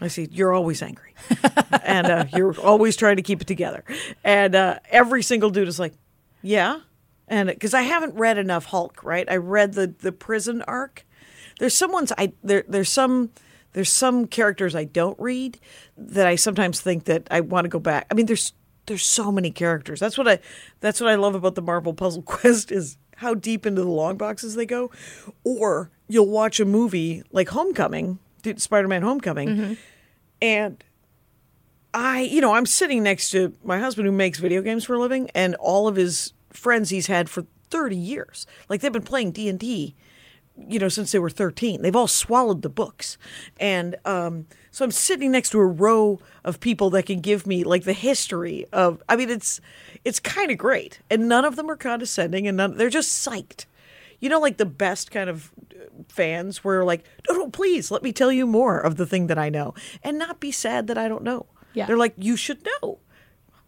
I 0.00 0.08
see. 0.08 0.28
You're 0.30 0.52
always 0.52 0.82
angry, 0.82 1.14
and 1.84 2.06
uh, 2.06 2.24
you're 2.36 2.58
always 2.60 2.96
trying 2.96 3.16
to 3.16 3.22
keep 3.22 3.40
it 3.40 3.46
together. 3.46 3.84
And 4.22 4.54
uh, 4.54 4.80
every 4.90 5.22
single 5.22 5.50
dude 5.50 5.68
is 5.68 5.78
like, 5.78 5.94
yeah, 6.42 6.80
and 7.28 7.48
because 7.48 7.74
I 7.74 7.82
haven't 7.82 8.14
read 8.14 8.36
enough 8.36 8.66
Hulk, 8.66 9.02
right? 9.04 9.26
I 9.30 9.36
read 9.36 9.74
the 9.74 9.86
the 9.86 10.12
prison 10.12 10.62
arc. 10.62 11.06
There's 11.60 11.74
some 11.74 11.92
ones 11.92 12.12
I 12.18 12.32
there 12.42 12.64
there's 12.68 12.90
some 12.90 13.30
there's 13.72 13.90
some 13.90 14.26
characters 14.26 14.74
I 14.74 14.84
don't 14.84 15.18
read 15.18 15.58
that 15.96 16.26
I 16.26 16.34
sometimes 16.34 16.80
think 16.80 17.04
that 17.04 17.28
I 17.30 17.40
want 17.40 17.64
to 17.64 17.68
go 17.68 17.78
back. 17.78 18.06
I 18.10 18.14
mean, 18.14 18.26
there's 18.26 18.52
there's 18.86 19.04
so 19.04 19.32
many 19.32 19.50
characters. 19.50 20.00
That's 20.00 20.18
what 20.18 20.28
I 20.28 20.38
that's 20.80 21.00
what 21.00 21.10
I 21.10 21.14
love 21.14 21.34
about 21.34 21.54
the 21.54 21.62
Marvel 21.62 21.94
Puzzle 21.94 22.22
Quest 22.26 22.70
is 22.72 22.96
how 23.16 23.34
deep 23.34 23.64
into 23.64 23.82
the 23.82 23.88
long 23.88 24.16
boxes 24.16 24.54
they 24.54 24.66
go. 24.66 24.90
Or 25.44 25.90
you'll 26.08 26.28
watch 26.28 26.60
a 26.60 26.64
movie 26.64 27.22
like 27.30 27.48
Homecoming, 27.50 28.18
Spider-Man 28.56 29.02
Homecoming, 29.02 29.76
and 30.42 30.84
I, 31.92 32.22
you 32.22 32.40
know, 32.40 32.54
I'm 32.54 32.66
sitting 32.66 33.02
next 33.02 33.30
to 33.30 33.54
my 33.62 33.78
husband 33.78 34.06
who 34.06 34.12
makes 34.12 34.38
video 34.40 34.62
games 34.62 34.84
for 34.84 34.94
a 34.94 34.98
living, 34.98 35.30
and 35.34 35.54
all 35.56 35.86
of 35.88 35.96
his 35.96 36.32
friends 36.50 36.90
he's 36.90 37.06
had 37.06 37.30
for 37.30 37.46
30 37.70 37.96
years. 37.96 38.46
Like 38.68 38.80
they've 38.80 38.92
been 38.92 39.02
playing 39.02 39.30
D 39.30 39.48
and 39.48 39.58
D, 39.58 39.94
you 40.56 40.78
know, 40.78 40.88
since 40.88 41.12
they 41.12 41.18
were 41.20 41.30
13. 41.30 41.82
They've 41.82 41.94
all 41.96 42.08
swallowed 42.08 42.62
the 42.62 42.68
books, 42.68 43.16
and 43.60 43.96
um, 44.04 44.46
so 44.74 44.84
I'm 44.84 44.90
sitting 44.90 45.30
next 45.30 45.50
to 45.50 45.60
a 45.60 45.66
row 45.66 46.18
of 46.44 46.58
people 46.58 46.90
that 46.90 47.06
can 47.06 47.20
give 47.20 47.46
me 47.46 47.62
like 47.62 47.84
the 47.84 47.92
history 47.92 48.66
of. 48.72 49.00
I 49.08 49.14
mean, 49.14 49.30
it's 49.30 49.60
it's 50.04 50.18
kind 50.18 50.50
of 50.50 50.58
great, 50.58 50.98
and 51.08 51.28
none 51.28 51.44
of 51.44 51.54
them 51.54 51.70
are 51.70 51.76
condescending, 51.76 52.48
and 52.48 52.56
none, 52.56 52.76
they're 52.76 52.90
just 52.90 53.24
psyched. 53.24 53.66
You 54.18 54.28
know, 54.30 54.40
like 54.40 54.56
the 54.56 54.66
best 54.66 55.12
kind 55.12 55.30
of 55.30 55.52
uh, 55.70 55.84
fans 56.08 56.64
where 56.64 56.82
like, 56.84 57.04
no, 57.28 57.36
no, 57.36 57.48
please 57.50 57.92
let 57.92 58.02
me 58.02 58.12
tell 58.12 58.32
you 58.32 58.46
more 58.48 58.80
of 58.80 58.96
the 58.96 59.06
thing 59.06 59.28
that 59.28 59.38
I 59.38 59.48
know, 59.48 59.74
and 60.02 60.18
not 60.18 60.40
be 60.40 60.50
sad 60.50 60.88
that 60.88 60.98
I 60.98 61.06
don't 61.06 61.22
know. 61.22 61.46
Yeah. 61.72 61.86
They're 61.86 61.96
like, 61.96 62.14
you 62.16 62.36
should 62.36 62.66
know. 62.82 62.98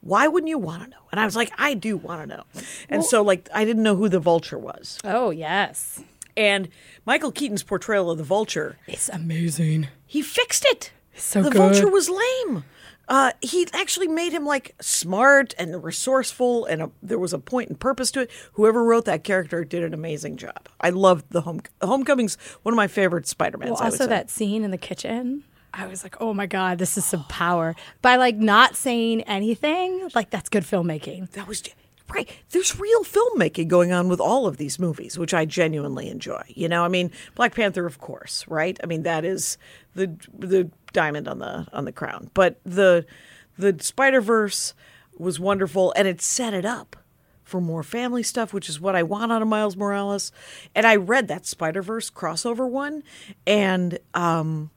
Why 0.01 0.27
wouldn't 0.29 0.49
you 0.49 0.59
want 0.59 0.83
to 0.85 0.89
know? 0.91 1.03
And 1.13 1.21
I 1.21 1.25
was 1.25 1.35
like, 1.37 1.53
I 1.59 1.75
do 1.75 1.97
want 1.97 2.23
to 2.23 2.37
know. 2.37 2.45
And 2.89 3.05
so, 3.05 3.23
like, 3.23 3.49
I 3.53 3.65
didn't 3.65 3.83
know 3.83 3.97
who 3.97 4.09
the 4.09 4.21
vulture 4.21 4.59
was. 4.59 4.99
Oh 5.05 5.31
yes, 5.31 6.01
And 6.37 6.69
Michael 7.05 7.33
Keaton's 7.33 7.63
portrayal 7.65 8.11
of 8.11 8.19
the 8.19 8.25
vulture, 8.25 8.77
it's 8.87 9.09
amazing. 9.09 9.89
he 10.05 10.21
fixed 10.23 10.65
it. 10.69 10.93
So 11.17 11.43
the 11.43 11.51
good. 11.51 11.59
vulture 11.59 11.91
was 11.91 12.09
lame. 12.09 12.65
Uh, 13.09 13.31
he 13.41 13.69
actually 13.73 14.09
made 14.09 14.33
him 14.33 14.45
like 14.45 14.75
smart 14.81 15.55
and 15.59 15.83
resourceful, 15.85 16.65
and 16.65 16.83
a, 16.83 16.91
there 17.03 17.19
was 17.19 17.33
a 17.33 17.39
point 17.39 17.69
and 17.69 17.79
purpose 17.79 18.11
to 18.11 18.23
it. 18.23 18.31
Whoever 18.55 18.83
wrote 18.83 19.05
that 19.05 19.23
character 19.23 19.65
did 19.65 19.85
an 19.85 19.95
amazing 19.95 20.39
job. 20.39 20.69
I 20.81 20.91
loved 20.91 21.27
the 21.31 21.43
home. 21.43 21.61
Homecoming's 21.81 22.37
one 22.63 22.73
of 22.73 22.77
my 22.77 22.89
favorite 22.89 23.29
Spider-Mans. 23.29 23.71
Well, 23.71 23.81
I 23.81 23.85
would 23.87 23.93
also 24.01 24.07
that 24.09 24.29
scene 24.29 24.65
in 24.65 24.73
the 24.73 24.79
kitchen. 24.79 25.45
I 25.73 25.87
was 25.87 26.03
like, 26.03 26.17
oh 26.21 26.33
my 26.33 26.47
God, 26.47 26.79
this 26.79 26.97
is 26.97 27.05
some 27.05 27.25
power. 27.25 27.77
By 28.01 28.17
like 28.17 28.37
not 28.37 28.77
saying 28.77 29.23
anything, 29.23 30.09
like 30.15 30.31
that's 30.31 30.49
good 30.49 30.65
filmmaking. 30.65 31.31
that 31.33 31.47
was 31.47 31.63
right. 32.09 32.29
There's 32.51 32.79
real 32.79 33.05
filmmaking 33.05 33.69
going 33.69 33.93
on 33.93 34.09
with 34.09 34.21
all 34.21 34.47
of 34.47 34.57
these 34.57 34.79
movies, 34.79 35.19
which 35.19 35.35
I 35.35 35.45
genuinely 35.45 36.09
enjoy. 36.09 36.43
You 36.49 36.69
know, 36.69 36.85
I 36.85 36.89
mean, 36.89 37.11
Black 37.35 37.55
Panther, 37.55 37.87
of 37.87 37.99
course, 37.99 38.47
right? 38.49 38.79
I 38.83 38.87
mean, 38.87 39.03
that 39.03 39.25
is 39.25 39.59
the 39.95 40.09
the 40.33 40.71
diamond 40.93 41.29
on 41.29 41.39
the 41.39 41.67
on 41.73 41.85
the 41.85 41.93
crown. 41.93 42.31
But 42.35 42.59
the 42.65 43.07
the 43.59 43.77
Spider 43.81 44.21
Verse 44.21 44.75
was 45.19 45.41
wonderful, 45.41 45.93
and 45.97 46.07
it 46.07 46.21
set 46.21 46.55
it 46.55 46.65
up 46.65 46.97
for 47.43 47.61
more 47.61 47.83
family 47.83 48.23
stuff, 48.23 48.53
which 48.53 48.69
is 48.69 48.81
what 48.81 48.97
I 48.97 49.03
want 49.03 49.33
out 49.33 49.41
of 49.41 49.49
Miles 49.49 49.77
Morales. 49.77 50.33
And 50.75 50.85
I 50.87 50.97
read 50.97 51.29
that 51.29 51.47
Spider 51.47 51.81
Verse 51.81 52.11
crossover 52.11 52.69
one, 52.69 53.03
and 53.47 53.99
um, 54.15 54.71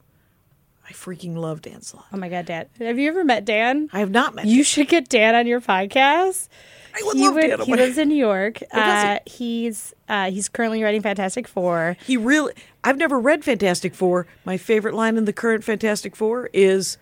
I 0.88 0.94
freaking 0.94 1.36
love 1.36 1.62
Dan 1.62 1.82
Slott. 1.82 2.06
Oh 2.14 2.18
my 2.18 2.30
god, 2.30 2.46
Dan! 2.46 2.68
Have 2.80 3.00
you 3.00 3.10
ever 3.10 3.24
met 3.24 3.46
Dan? 3.46 3.90
I 3.92 4.00
have 4.00 4.12
not 4.12 4.36
met. 4.36 4.46
You 4.46 4.64
should 4.64 4.88
get 4.88 5.10
Dan 5.10 5.36
on 5.36 5.48
your 5.48 5.62
podcast. 5.62 6.48
I 6.96 7.02
would 7.06 7.18
he 7.18 7.24
love 7.26 7.36
would- 7.36 7.68
He 7.68 7.74
lives 7.76 7.98
in 7.98 8.10
New 8.10 8.16
York. 8.16 8.62
Uh, 8.74 9.20
he's 9.26 9.94
uh, 10.08 10.30
he's 10.32 10.48
currently 10.50 10.82
writing 10.84 11.02
Fantastic 11.02 11.48
Four. 11.48 11.98
He 12.06 12.18
really. 12.18 12.54
I've 12.84 12.98
never 12.98 13.20
read 13.20 13.44
Fantastic 13.44 13.94
Four. 13.94 14.26
My 14.46 14.58
favorite 14.58 14.94
line 14.96 15.18
in 15.18 15.26
the 15.26 15.34
current 15.34 15.64
Fantastic 15.64 16.16
Four 16.16 16.50
is, 16.54 16.98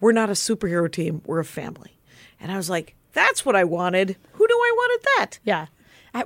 "We're 0.00 0.12
not 0.12 0.28
a 0.30 0.34
superhero 0.34 0.90
team. 0.90 1.22
We're 1.26 1.40
a 1.40 1.44
family." 1.44 1.96
And 2.40 2.50
I 2.52 2.56
was 2.56 2.70
like, 2.70 2.94
"That's 3.12 3.44
what 3.44 3.56
I 3.56 3.64
wanted. 3.64 4.16
Who 4.32 4.46
knew 4.46 4.54
I 4.56 4.72
wanted 4.76 5.06
that?" 5.18 5.38
Yeah. 5.44 5.66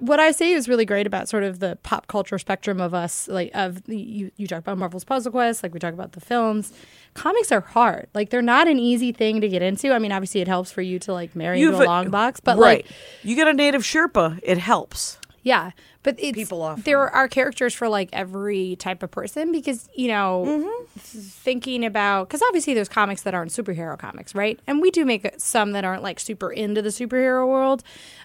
What 0.01 0.19
I 0.19 0.31
say 0.31 0.53
is 0.53 0.69
really 0.69 0.85
great 0.87 1.07
about 1.07 1.29
sort 1.29 1.43
of 1.45 1.59
the 1.61 1.77
pop 1.83 2.07
culture 2.07 2.39
spectrum 2.39 2.81
of 2.81 2.95
us, 2.95 3.29
like 3.29 3.51
of 3.55 3.85
the- 3.85 3.97
you. 3.97 4.31
You 4.37 4.47
talk 4.47 4.61
about 4.61 4.79
Marvel's 4.79 5.05
Puzzle 5.05 5.31
Quest, 5.33 5.63
like 5.63 5.73
we 5.75 5.79
talk 5.79 5.93
about 5.95 6.13
the 6.13 6.21
films. 6.21 6.73
Comics 7.15 7.53
are 7.53 7.61
hard. 7.61 8.09
Like 8.15 8.31
they're 8.31 8.43
not 8.43 8.67
an 8.67 8.79
easy 8.79 9.13
thing 9.13 9.41
to 9.41 9.49
get 9.49 9.63
into. 9.63 9.93
I 9.93 9.99
mean, 9.99 10.11
obviously 10.13 10.41
it 10.41 10.49
helps 10.49 10.71
for 10.73 10.83
you 10.83 10.99
to 11.01 11.13
like 11.13 11.37
marry 11.37 11.61
You 11.61 11.71
into 11.73 11.85
a- 11.85 11.87
long 11.87 12.11
box, 12.11 12.41
but 12.41 12.57
right. 12.59 12.85
like 12.85 12.87
you 13.23 13.37
get 13.37 13.47
a 13.47 13.53
native 13.53 13.83
Sherpa, 13.83 14.41
it 14.43 14.59
helps. 14.59 15.19
Yeah, 15.43 15.73
but 16.05 16.15
it's 16.19 16.37
People 16.37 16.63
often- 16.63 16.85
there 16.85 17.01
are 17.11 17.27
characters 17.27 17.75
for 17.75 17.89
like 17.89 18.09
every 18.13 18.77
type 18.77 19.03
of 19.03 19.11
person 19.11 19.51
because 19.51 19.89
you 19.97 20.07
know 20.09 20.45
Mm-hmm. 20.47 21.19
thinking 21.19 21.85
about 21.85 22.29
because 22.29 22.43
obviously 22.43 22.75
there's 22.75 22.89
comics 22.89 23.23
that 23.23 23.35
aren't 23.35 23.51
superhero 23.51 23.99
comics, 23.99 24.35
right? 24.35 24.61
And 24.67 24.81
we 24.81 24.91
do 24.91 25.05
make 25.05 25.29
some 25.39 25.73
that 25.73 25.85
aren't 25.85 26.03
like 26.03 26.21
super 26.21 26.53
into 26.53 26.81
the 26.83 26.91
superhero 26.91 27.47
world. 27.49 27.83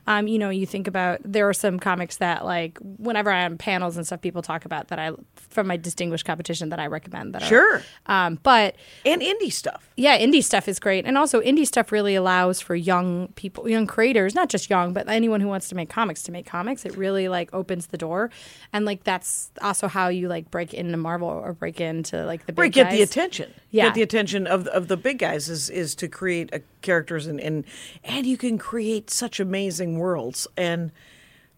Um, 0.07 0.27
you 0.27 0.39
know, 0.39 0.49
you 0.49 0.65
think 0.65 0.87
about 0.87 1.19
there 1.23 1.47
are 1.47 1.53
some 1.53 1.79
comics 1.79 2.17
that 2.17 2.45
like 2.45 2.77
whenever 2.79 3.31
I'm 3.31 3.53
on 3.53 3.57
panels 3.57 3.95
and 3.97 4.05
stuff, 4.05 4.21
people 4.21 4.41
talk 4.41 4.65
about 4.65 4.87
that 4.89 4.99
I 4.99 5.11
from 5.35 5.67
my 5.67 5.77
distinguished 5.77 6.25
competition 6.25 6.69
that 6.69 6.79
I 6.79 6.87
recommend 6.87 7.33
that. 7.33 7.43
Sure. 7.43 7.81
Are, 8.07 8.27
um, 8.27 8.39
but 8.43 8.75
And 9.05 9.21
indie 9.21 9.51
stuff. 9.51 9.89
yeah, 9.95 10.17
indie 10.19 10.43
stuff 10.43 10.67
is 10.67 10.79
great, 10.79 11.05
and 11.05 11.17
also 11.17 11.41
indie 11.41 11.65
stuff 11.65 11.91
really 11.91 12.15
allows 12.15 12.59
for 12.61 12.75
young 12.75 13.29
people, 13.35 13.67
young 13.69 13.87
creators, 13.87 14.35
not 14.35 14.49
just 14.49 14.69
young, 14.69 14.93
but 14.93 15.07
anyone 15.07 15.41
who 15.41 15.47
wants 15.47 15.69
to 15.69 15.75
make 15.75 15.89
comics 15.89 16.21
to 16.23 16.31
make 16.31 16.45
comics. 16.45 16.85
It 16.85 16.95
really 16.97 17.27
like 17.29 17.49
opens 17.53 17.68
the 17.77 17.97
door, 17.97 18.29
and 18.73 18.85
like 18.85 19.03
that's 19.03 19.51
also 19.61 19.87
how 19.87 20.07
you 20.09 20.27
like 20.27 20.51
break 20.51 20.73
into 20.73 20.97
Marvel 20.97 21.27
or 21.27 21.53
break 21.53 21.79
into 21.79 22.25
like 22.25 22.45
the 22.45 22.53
big 22.53 22.59
Right, 22.59 22.71
get 22.71 22.91
the 22.91 23.01
attention. 23.01 23.53
Yeah. 23.71 23.85
Get 23.85 23.93
the 23.95 24.01
attention 24.01 24.47
of 24.47 24.67
of 24.67 24.87
the 24.87 24.97
big 24.97 25.19
guys 25.19 25.49
is 25.49 25.69
is 25.69 25.95
to 25.95 26.07
create 26.07 26.49
a 26.53 26.61
characters 26.81 27.27
and 27.27 27.39
and 27.39 27.65
and 28.03 28.25
you 28.25 28.37
can 28.37 28.57
create 28.57 29.09
such 29.09 29.39
amazing 29.39 29.97
worlds. 29.99 30.47
And 30.57 30.91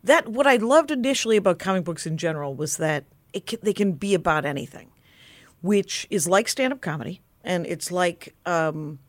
that 0.03 0.27
what 0.27 0.47
I 0.47 0.57
loved 0.57 0.91
initially 0.91 1.37
about 1.37 1.59
comic 1.59 1.83
books 1.83 2.05
in 2.05 2.17
general 2.17 2.55
was 2.55 2.77
that 2.77 3.05
it 3.33 3.45
can, 3.45 3.59
they 3.61 3.73
can 3.73 3.93
be 3.93 4.13
about 4.13 4.45
anything, 4.45 4.89
which 5.61 6.07
is 6.09 6.27
like 6.27 6.47
stand 6.47 6.73
up 6.73 6.81
comedy, 6.81 7.21
and 7.43 7.65
it's 7.65 7.91
like 7.91 8.35
um, 8.45 8.99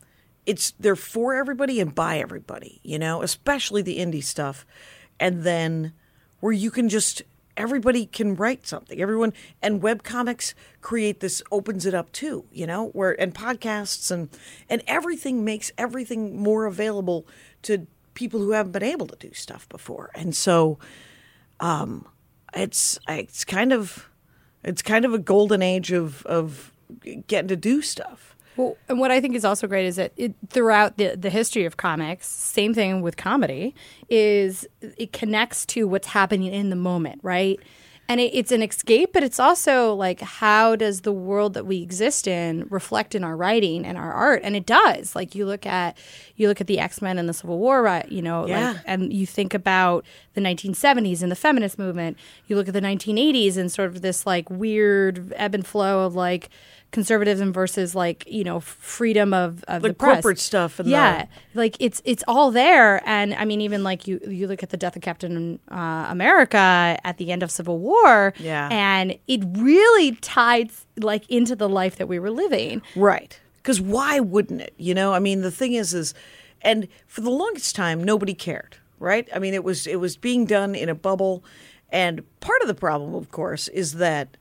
it's 0.45 0.71
they're 0.79 0.95
for 0.95 1.35
everybody 1.35 1.79
and 1.79 1.93
by 1.93 2.19
everybody. 2.19 2.79
You 2.83 2.99
know, 2.99 3.21
especially 3.21 3.81
the 3.81 3.99
indie 3.99 4.23
stuff, 4.23 4.65
and 5.19 5.43
then 5.43 5.93
where 6.43 6.51
you 6.51 6.69
can 6.69 6.89
just 6.89 7.21
everybody 7.55 8.05
can 8.05 8.35
write 8.35 8.67
something. 8.67 8.99
Everyone 8.99 9.31
and 9.61 9.81
web 9.81 10.03
comics 10.03 10.53
create 10.81 11.21
this 11.21 11.41
opens 11.53 11.85
it 11.85 11.93
up 11.93 12.11
too 12.11 12.43
you 12.51 12.67
know 12.67 12.87
where 12.87 13.17
and 13.17 13.33
podcasts 13.33 14.11
and 14.11 14.27
and 14.69 14.83
everything 14.85 15.45
makes 15.45 15.71
everything 15.77 16.37
more 16.37 16.65
available 16.65 17.25
to 17.61 17.87
people 18.13 18.41
who 18.41 18.51
haven't 18.51 18.73
been 18.73 18.83
able 18.83 19.07
to 19.07 19.15
do 19.15 19.33
stuff 19.33 19.69
before. 19.69 20.11
And 20.15 20.35
so 20.35 20.79
um 21.61 22.05
it's 22.53 22.99
it's 23.07 23.45
kind 23.45 23.71
of 23.71 24.09
it's 24.65 24.81
kind 24.81 25.05
of 25.05 25.13
a 25.13 25.19
golden 25.19 25.61
age 25.61 25.93
of 25.93 26.25
of 26.25 26.73
getting 27.25 27.47
to 27.47 27.55
do 27.55 27.81
stuff 27.81 28.35
Well, 28.57 28.77
and 28.87 28.99
what 28.99 29.11
I 29.11 29.19
think 29.19 29.35
is 29.35 29.43
also 29.45 29.67
great 29.67 29.85
is 29.85 29.95
that 29.95 30.11
it, 30.17 30.33
throughout 30.49 30.97
the, 30.97 31.15
the 31.15 31.29
history 31.29 31.65
of 31.65 31.77
comics, 31.77 32.27
same 32.27 32.73
thing 32.73 33.01
with 33.01 33.17
comedy, 33.17 33.73
is 34.09 34.67
it 34.81 35.11
connects 35.13 35.65
to 35.67 35.87
what's 35.87 36.07
happening 36.07 36.53
in 36.53 36.69
the 36.69 36.75
moment, 36.75 37.19
right? 37.23 37.59
And 38.09 38.19
it, 38.19 38.31
it's 38.35 38.51
an 38.51 38.61
escape, 38.61 39.11
but 39.13 39.23
it's 39.23 39.39
also 39.39 39.93
like 39.93 40.19
how 40.19 40.75
does 40.75 41.01
the 41.01 41.13
world 41.13 41.53
that 41.53 41.65
we 41.65 41.81
exist 41.81 42.27
in 42.27 42.67
reflect 42.69 43.15
in 43.15 43.23
our 43.23 43.35
writing 43.35 43.85
and 43.85 43.97
our 43.97 44.11
art? 44.11 44.41
And 44.43 44.57
it 44.57 44.65
does. 44.65 45.15
Like 45.15 45.35
you 45.35 45.45
look 45.45 45.65
at 45.65 45.97
you 46.35 46.49
look 46.49 46.59
at 46.59 46.67
the 46.67 46.79
X 46.79 47.01
Men 47.01 47.17
and 47.17 47.29
the 47.29 47.33
Civil 47.33 47.57
War, 47.59 47.81
right? 47.81 48.07
You 48.11 48.21
know, 48.21 48.45
Yeah. 48.45 48.71
like, 48.73 48.81
and 48.85 49.13
you 49.13 49.25
think 49.25 49.53
about 49.53 50.05
the 50.33 50.41
1970s 50.41 51.21
and 51.23 51.31
the 51.31 51.35
feminist 51.35 51.79
movement. 51.79 52.17
You 52.47 52.57
look 52.57 52.67
at 52.67 52.73
the 52.73 52.81
1980s 52.81 53.55
and 53.55 53.71
sort 53.71 53.87
of 53.89 54.01
this 54.01 54.25
like 54.25 54.49
weird 54.49 55.31
ebb 55.37 55.55
and 55.55 55.65
flow 55.65 56.05
of 56.05 56.13
like 56.13 56.49
conservatism 56.93 57.51
versus 57.51 57.93
like 57.95 58.23
you 58.27 58.43
know 58.45 58.61
freedom 58.61 59.33
of, 59.33 59.63
of 59.67 59.81
The 59.81 59.89
the, 59.89 59.93
press. 59.93 60.13
corporate 60.15 60.39
stuff 60.39 60.79
and 60.79 60.87
the- 60.87 60.91
yeah 60.91 61.25
like 61.55 61.75
it's 61.81 62.01
it's 62.05 62.23
all 62.27 62.51
there 62.51 63.01
and 63.05 63.33
i 63.33 63.43
mean 63.43 63.59
even 63.59 63.83
like 63.83 64.07
you 64.07 64.19
you 64.25 64.47
look 64.47 64.63
at 64.63 64.69
the 64.69 64.77
death 64.77 64.95
of 64.95 65.01
captain 65.01 65.59
uh, 65.71 66.05
america 66.09 66.97
at 67.03 67.17
the 67.17 67.31
end 67.31 67.43
of 67.43 67.51
civil 67.51 67.79
war 67.79 68.33
Yeah. 68.37 68.69
and 68.71 69.17
it 69.27 69.41
really 69.57 70.13
tied 70.21 70.71
like 70.97 71.29
into 71.29 71.55
the 71.55 71.67
life 71.67 71.95
that 71.97 72.07
we 72.07 72.19
were 72.19 72.31
living 72.31 72.81
Right. 72.95 73.39
Because 73.55 73.79
why 73.81 74.19
wouldn't 74.19 74.59
it? 74.61 74.73
You 74.77 74.93
know, 74.93 75.13
I 75.13 75.19
mean, 75.19 75.39
the 75.41 75.49
thing 75.49 75.71
is, 75.71 75.93
is, 75.93 76.13
and 76.63 76.85
for 77.07 77.21
the 77.21 77.29
longest 77.29 77.77
time, 77.77 78.03
nobody 78.03 78.33
cared. 78.33 78.75
Right. 78.99 79.25
I 79.33 79.39
mean, 79.39 79.53
it 79.53 79.63
was 79.63 79.87
it 79.87 80.01
was 80.01 80.17
being 80.17 80.45
done 80.45 80.75
in 80.75 80.89
a 80.89 80.95
bubble, 80.95 81.45
and 81.89 82.21
part 82.41 82.61
of 82.61 82.67
the 82.67 82.73
problem, 82.75 83.15
of 83.15 83.31
course, 83.31 83.69
is 83.69 83.93
that 83.93 84.35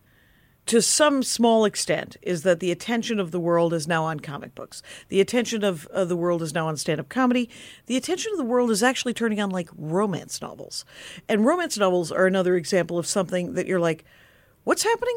to 0.66 0.80
some 0.80 1.22
small 1.22 1.64
extent 1.64 2.16
is 2.22 2.42
that 2.44 2.60
the 2.60 2.70
attention 2.70 3.18
of 3.18 3.30
the 3.30 3.40
world 3.40 3.74
is 3.74 3.88
now 3.88 4.04
on 4.04 4.20
comic 4.20 4.54
books. 4.54 4.82
The 5.08 5.20
attention 5.20 5.64
of, 5.64 5.86
of 5.86 6.08
the 6.08 6.16
world 6.16 6.42
is 6.42 6.54
now 6.54 6.68
on 6.68 6.76
stand 6.76 7.00
up 7.00 7.08
comedy. 7.08 7.50
The 7.86 7.96
attention 7.96 8.32
of 8.32 8.38
the 8.38 8.44
world 8.44 8.70
is 8.70 8.82
actually 8.82 9.14
turning 9.14 9.40
on 9.40 9.50
like 9.50 9.68
romance 9.76 10.40
novels. 10.40 10.84
And 11.28 11.44
romance 11.44 11.76
novels 11.76 12.12
are 12.12 12.26
another 12.26 12.56
example 12.56 12.98
of 12.98 13.06
something 13.06 13.54
that 13.54 13.66
you're 13.66 13.80
like, 13.80 14.04
what's 14.64 14.84
happening? 14.84 15.16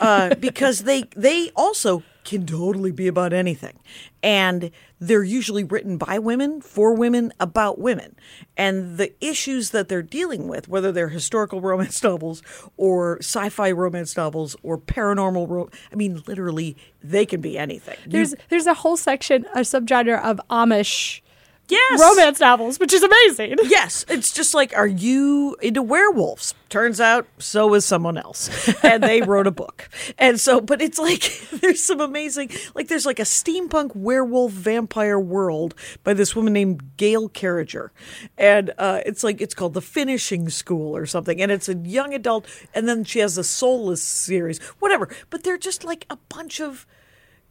Uh, 0.00 0.34
because 0.40 0.80
they 0.80 1.04
they 1.16 1.50
also 1.50 2.02
can 2.24 2.46
totally 2.46 2.92
be 2.92 3.06
about 3.08 3.32
anything. 3.32 3.78
And 4.22 4.70
they're 5.00 5.24
usually 5.24 5.64
written 5.64 5.96
by 5.98 6.18
women, 6.18 6.60
for 6.60 6.94
women, 6.94 7.32
about 7.40 7.78
women. 7.78 8.14
And 8.56 8.96
the 8.98 9.12
issues 9.24 9.70
that 9.70 9.88
they're 9.88 10.02
dealing 10.02 10.46
with, 10.46 10.68
whether 10.68 10.92
they're 10.92 11.08
historical 11.08 11.60
romance 11.70 12.02
novels 12.02 12.42
or 12.76 13.18
sci 13.18 13.48
fi 13.48 13.72
romance 13.72 14.16
novels 14.16 14.54
or 14.62 14.78
paranormal, 14.78 15.48
ro- 15.48 15.70
I 15.92 15.96
mean, 15.96 16.22
literally, 16.26 16.76
they 17.02 17.26
can 17.26 17.40
be 17.40 17.58
anything. 17.58 17.96
You- 18.04 18.10
there's 18.12 18.34
there's 18.48 18.66
a 18.66 18.74
whole 18.74 18.96
section 18.96 19.44
a 19.54 19.60
subgenre 19.60 20.22
of 20.22 20.40
amish 20.50 21.20
yes! 21.68 22.00
romance 22.00 22.40
novels 22.40 22.78
which 22.78 22.92
is 22.92 23.02
amazing 23.02 23.56
Yes, 23.72 24.04
it's 24.08 24.32
just 24.32 24.54
like, 24.54 24.76
are 24.76 24.86
you 24.86 25.56
into 25.62 25.82
werewolves? 25.82 26.54
Turns 26.68 27.00
out, 27.00 27.26
so 27.38 27.72
is 27.74 27.84
someone 27.84 28.18
else, 28.18 28.68
and 28.84 29.02
they 29.02 29.22
wrote 29.22 29.46
a 29.46 29.50
book. 29.50 29.88
And 30.18 30.40
so, 30.40 30.60
but 30.60 30.82
it's 30.82 30.98
like 30.98 31.22
there's 31.60 31.82
some 31.82 32.00
amazing, 32.00 32.50
like 32.74 32.88
there's 32.88 33.06
like 33.06 33.18
a 33.18 33.24
steampunk 33.24 33.94
werewolf 33.94 34.52
vampire 34.52 35.18
world 35.18 35.74
by 36.02 36.14
this 36.14 36.34
woman 36.34 36.52
named 36.52 36.96
Gail 36.96 37.28
Carriger, 37.28 37.92
and 38.36 38.72
uh, 38.78 39.00
it's 39.06 39.22
like 39.22 39.40
it's 39.40 39.54
called 39.54 39.74
the 39.74 39.82
Finishing 39.82 40.48
School 40.48 40.96
or 40.96 41.06
something, 41.06 41.40
and 41.40 41.50
it's 41.52 41.68
a 41.68 41.76
young 41.76 42.14
adult, 42.14 42.46
and 42.74 42.88
then 42.88 43.04
she 43.04 43.20
has 43.20 43.38
a 43.38 43.44
Soulless 43.44 44.02
series, 44.02 44.58
whatever. 44.80 45.08
But 45.30 45.44
they're 45.44 45.58
just 45.58 45.84
like 45.84 46.06
a 46.10 46.16
bunch 46.28 46.60
of 46.60 46.86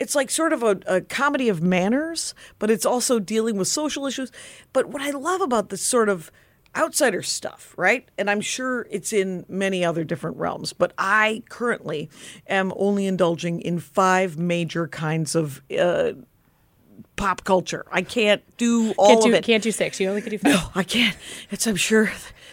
it's 0.02 0.16
like 0.16 0.32
sort 0.32 0.52
of 0.52 0.64
a, 0.64 0.80
a 0.88 1.02
comedy 1.02 1.48
of 1.48 1.62
manners, 1.62 2.34
but 2.58 2.72
it's 2.72 2.88
also 2.88 3.20
dealing 3.20 3.56
with 3.56 3.68
social 3.68 4.08
issues. 4.08 4.32
But 4.74 4.88
what 4.88 5.04
I 5.04 5.12
love 5.12 5.42
about 5.42 5.70
this 5.70 5.84
sort 5.84 6.10
of 6.10 6.32
outsider 6.76 7.22
stuff, 7.22 7.76
right? 7.78 8.10
And 8.18 8.28
I'm 8.28 8.42
sure 8.42 8.88
it's 8.90 9.14
in 9.14 9.46
many 9.48 9.86
other 9.86 10.04
different 10.04 10.38
realms, 10.38 10.74
but 10.74 10.92
I 10.98 11.44
currently 11.50 12.10
am 12.48 12.74
only 12.78 13.06
indulging 13.06 13.62
in 13.62 13.80
five 13.80 14.40
major 14.40 14.88
kinds 14.88 15.36
of 15.36 15.62
uh, 15.80 16.14
pop 17.16 17.44
culture. 17.44 17.86
I 17.92 18.02
can't 18.02 18.42
do 18.58 18.96
all 18.98 19.10
can't 19.10 19.20
of 19.20 19.26
do 19.26 19.34
it. 19.36 19.44
can't 19.44 19.62
do 19.62 19.72
six 19.72 20.00
you 20.00 20.10
only 20.10 20.24
can 20.24 20.32
do 20.32 20.40
five 20.40 20.54
No, 20.54 20.62
I 20.74 20.82
can't. 20.82 21.16
It's 21.52 21.68
I'm 21.68 21.76
sure 21.76 22.12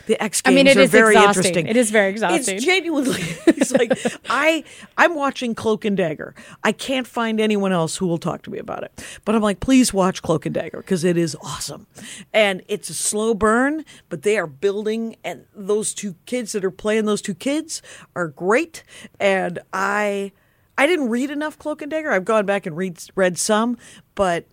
the 0.09 0.21
X 0.23 0.43
I 0.45 0.49
Games 0.51 0.57
mean, 0.57 0.67
it 0.67 0.77
are 0.77 0.81
is 0.81 0.91
very 0.91 1.15
exhausting. 1.15 1.45
interesting. 1.45 1.67
It 1.69 1.77
is 1.77 1.91
very 1.91 2.11
exhausting. 2.11 2.57
It's 2.57 2.65
genuinely. 2.65 3.23
It's 3.59 3.73
like 3.73 3.93
I 4.31 4.65
I'm 4.97 5.15
watching 5.15 5.55
Cloak 5.55 5.85
and 5.85 5.97
Dagger. 5.97 6.35
I 6.65 6.73
can't 6.73 7.07
find 7.07 7.41
anyone 7.41 7.73
else 7.73 7.97
who 7.97 8.07
will 8.07 8.19
talk 8.19 8.43
to 8.43 8.51
me 8.51 8.59
about 8.59 8.83
it. 8.85 9.05
But 9.25 9.35
I'm 9.35 9.43
like, 9.43 9.61
please 9.61 9.93
watch 9.93 10.23
Cloak 10.23 10.47
and 10.47 10.55
Dagger 10.55 10.79
because 10.79 11.05
it 11.05 11.17
is 11.19 11.37
awesome, 11.43 11.87
and 12.33 12.63
it's 12.69 12.89
a 12.89 12.95
slow 12.95 13.35
burn. 13.35 13.85
But 14.09 14.23
they 14.23 14.39
are 14.39 14.47
building, 14.47 15.17
and 15.23 15.45
those 15.55 15.93
two 15.93 16.15
kids 16.25 16.53
that 16.53 16.65
are 16.65 16.71
playing 16.71 17.05
those 17.05 17.21
two 17.21 17.35
kids 17.35 17.83
are 18.17 18.29
great. 18.29 18.83
And 19.21 19.59
I 19.73 20.33
I 20.79 20.87
didn't 20.87 21.11
read 21.11 21.31
enough 21.31 21.59
Cloak 21.59 21.83
and 21.83 21.91
Dagger. 21.91 22.11
I've 22.13 22.25
gone 22.25 22.47
back 22.47 22.65
and 22.65 22.77
read 22.77 22.99
read 23.15 23.37
some, 23.37 23.77
but 24.15 24.47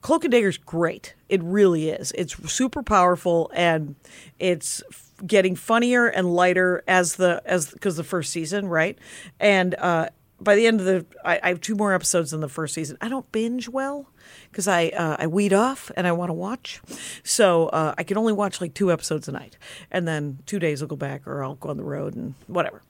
Cloak 0.00 0.24
and 0.24 0.32
Dagger's 0.32 0.58
great. 0.58 1.14
It 1.28 1.42
really 1.42 1.88
is. 1.90 2.12
It's 2.16 2.36
super 2.52 2.82
powerful 2.82 3.50
and 3.54 3.96
it's 4.38 4.82
getting 5.26 5.56
funnier 5.56 6.06
and 6.06 6.34
lighter 6.34 6.82
as 6.86 7.16
the 7.16 7.42
as 7.44 7.70
because 7.70 7.96
the 7.96 8.04
first 8.04 8.32
season, 8.32 8.68
right? 8.68 8.98
And 9.40 9.74
uh 9.76 10.08
by 10.40 10.54
the 10.54 10.66
end 10.66 10.80
of 10.80 10.86
the, 10.86 11.06
I, 11.24 11.40
I 11.42 11.48
have 11.48 11.60
two 11.60 11.74
more 11.74 11.94
episodes 11.94 12.32
in 12.32 12.40
the 12.40 12.48
first 12.48 12.74
season. 12.74 12.98
I 13.00 13.08
don't 13.08 13.30
binge 13.32 13.68
well 13.68 14.10
because 14.50 14.68
I 14.68 14.88
uh, 14.88 15.16
I 15.18 15.26
weed 15.26 15.52
off 15.52 15.90
and 15.96 16.06
I 16.06 16.12
want 16.12 16.28
to 16.28 16.34
watch, 16.34 16.80
so 17.24 17.68
uh, 17.68 17.94
I 17.96 18.02
can 18.02 18.18
only 18.18 18.32
watch 18.32 18.60
like 18.60 18.74
two 18.74 18.92
episodes 18.92 19.28
a 19.28 19.32
night, 19.32 19.56
and 19.90 20.06
then 20.06 20.38
two 20.46 20.58
days 20.58 20.82
I'll 20.82 20.88
go 20.88 20.96
back 20.96 21.26
or 21.26 21.42
I'll 21.42 21.54
go 21.54 21.70
on 21.70 21.76
the 21.76 21.84
road 21.84 22.14
and 22.14 22.34
whatever. 22.48 22.82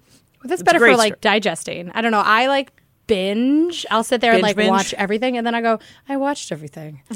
Well, 0.43 0.49
that's 0.49 0.61
It's 0.61 0.67
better 0.67 0.81
for 0.81 0.97
like 0.97 1.21
digesting. 1.21 1.91
I 1.95 2.03
don't 2.03 2.11
know. 2.13 2.23
I 2.25 2.49
like 2.49 2.73
binge. 3.07 3.87
I'll 3.91 4.05
sit 4.05 4.21
there 4.21 4.33
and 4.33 4.43
like 4.43 4.57
binge? 4.57 4.71
watch 4.71 4.95
everything, 4.95 5.37
and 5.37 5.47
then 5.47 5.55
I 5.55 5.61
go, 5.61 5.79
I 6.09 6.17
watched 6.17 6.53
everything. 6.53 7.03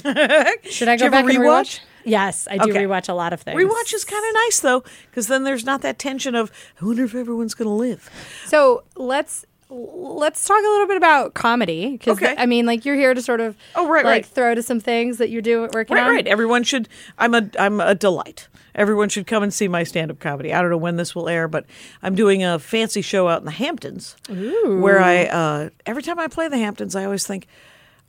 Should 0.71 0.89
I 0.89 0.97
go 0.97 1.11
back 1.11 1.25
and 1.25 1.39
rewatch? 1.39 1.41
rewatch? 1.41 1.81
Yes, 2.05 2.49
I 2.51 2.59
do 2.59 2.71
Okay. 2.71 2.85
rewatch 2.85 3.09
a 3.09 3.13
lot 3.13 3.33
of 3.33 3.43
things. 3.43 3.61
Rewatch 3.61 3.93
is 3.93 4.05
kind 4.05 4.25
of 4.27 4.35
nice 4.35 4.61
though, 4.61 4.83
because 5.11 5.27
then 5.27 5.45
there's 5.45 5.65
not 5.65 5.83
that 5.83 5.99
tension 5.99 6.35
of 6.35 6.51
I 6.81 6.85
wonder 6.85 7.05
if 7.05 7.15
everyone's 7.15 7.55
going 7.55 7.69
to 7.69 7.75
live. 7.75 8.09
So 8.47 8.85
let's 8.97 9.45
let's 9.71 10.45
talk 10.45 10.59
a 10.59 10.69
little 10.69 10.87
bit 10.89 10.97
about 10.97 11.35
comedy 11.35 11.93
because 11.93 12.19
Okay. 12.19 12.35
I 12.37 12.47
mean, 12.47 12.67
like 12.67 12.85
you're 12.85 12.97
here 12.97 13.15
to 13.15 13.23
sort 13.23 13.41
of 13.41 13.57
Oh, 13.75 13.89
right, 13.89 14.05
like 14.05 14.12
right. 14.25 14.27
throw 14.27 14.55
to 14.55 14.62
some 14.62 14.81
things 14.81 15.19
that 15.19 15.31
you're 15.31 15.43
doing 15.43 15.71
working 15.73 15.97
Right, 15.97 16.07
on. 16.07 16.11
right. 16.15 16.27
Everyone 16.27 16.62
should. 16.65 16.89
I'm 17.19 17.35
a 17.35 17.49
I'm 17.59 17.81
a 17.81 17.95
delight. 17.95 18.49
Everyone 18.75 19.09
should 19.09 19.27
come 19.27 19.43
and 19.43 19.53
see 19.53 19.69
my 19.69 19.83
stand 19.85 20.11
up 20.11 20.19
comedy. 20.21 20.53
I 20.55 20.61
don't 20.61 20.71
know 20.71 20.77
when 20.77 20.97
this 20.97 21.15
will 21.15 21.29
air, 21.29 21.49
but 21.49 21.67
I'm 22.03 22.15
doing 22.15 22.45
a 22.45 22.59
fancy 22.59 23.03
show 23.03 23.29
out 23.29 23.41
in 23.41 23.45
the 23.45 23.50
Hamptons, 23.50 24.17
where 24.29 25.00
I 25.00 25.25
uh, 25.25 25.69
every 25.87 26.03
time 26.03 26.19
I 26.19 26.29
play 26.29 26.49
the 26.49 26.59
Hamptons, 26.59 26.95
I 26.97 27.05
always 27.05 27.27
think. 27.27 27.47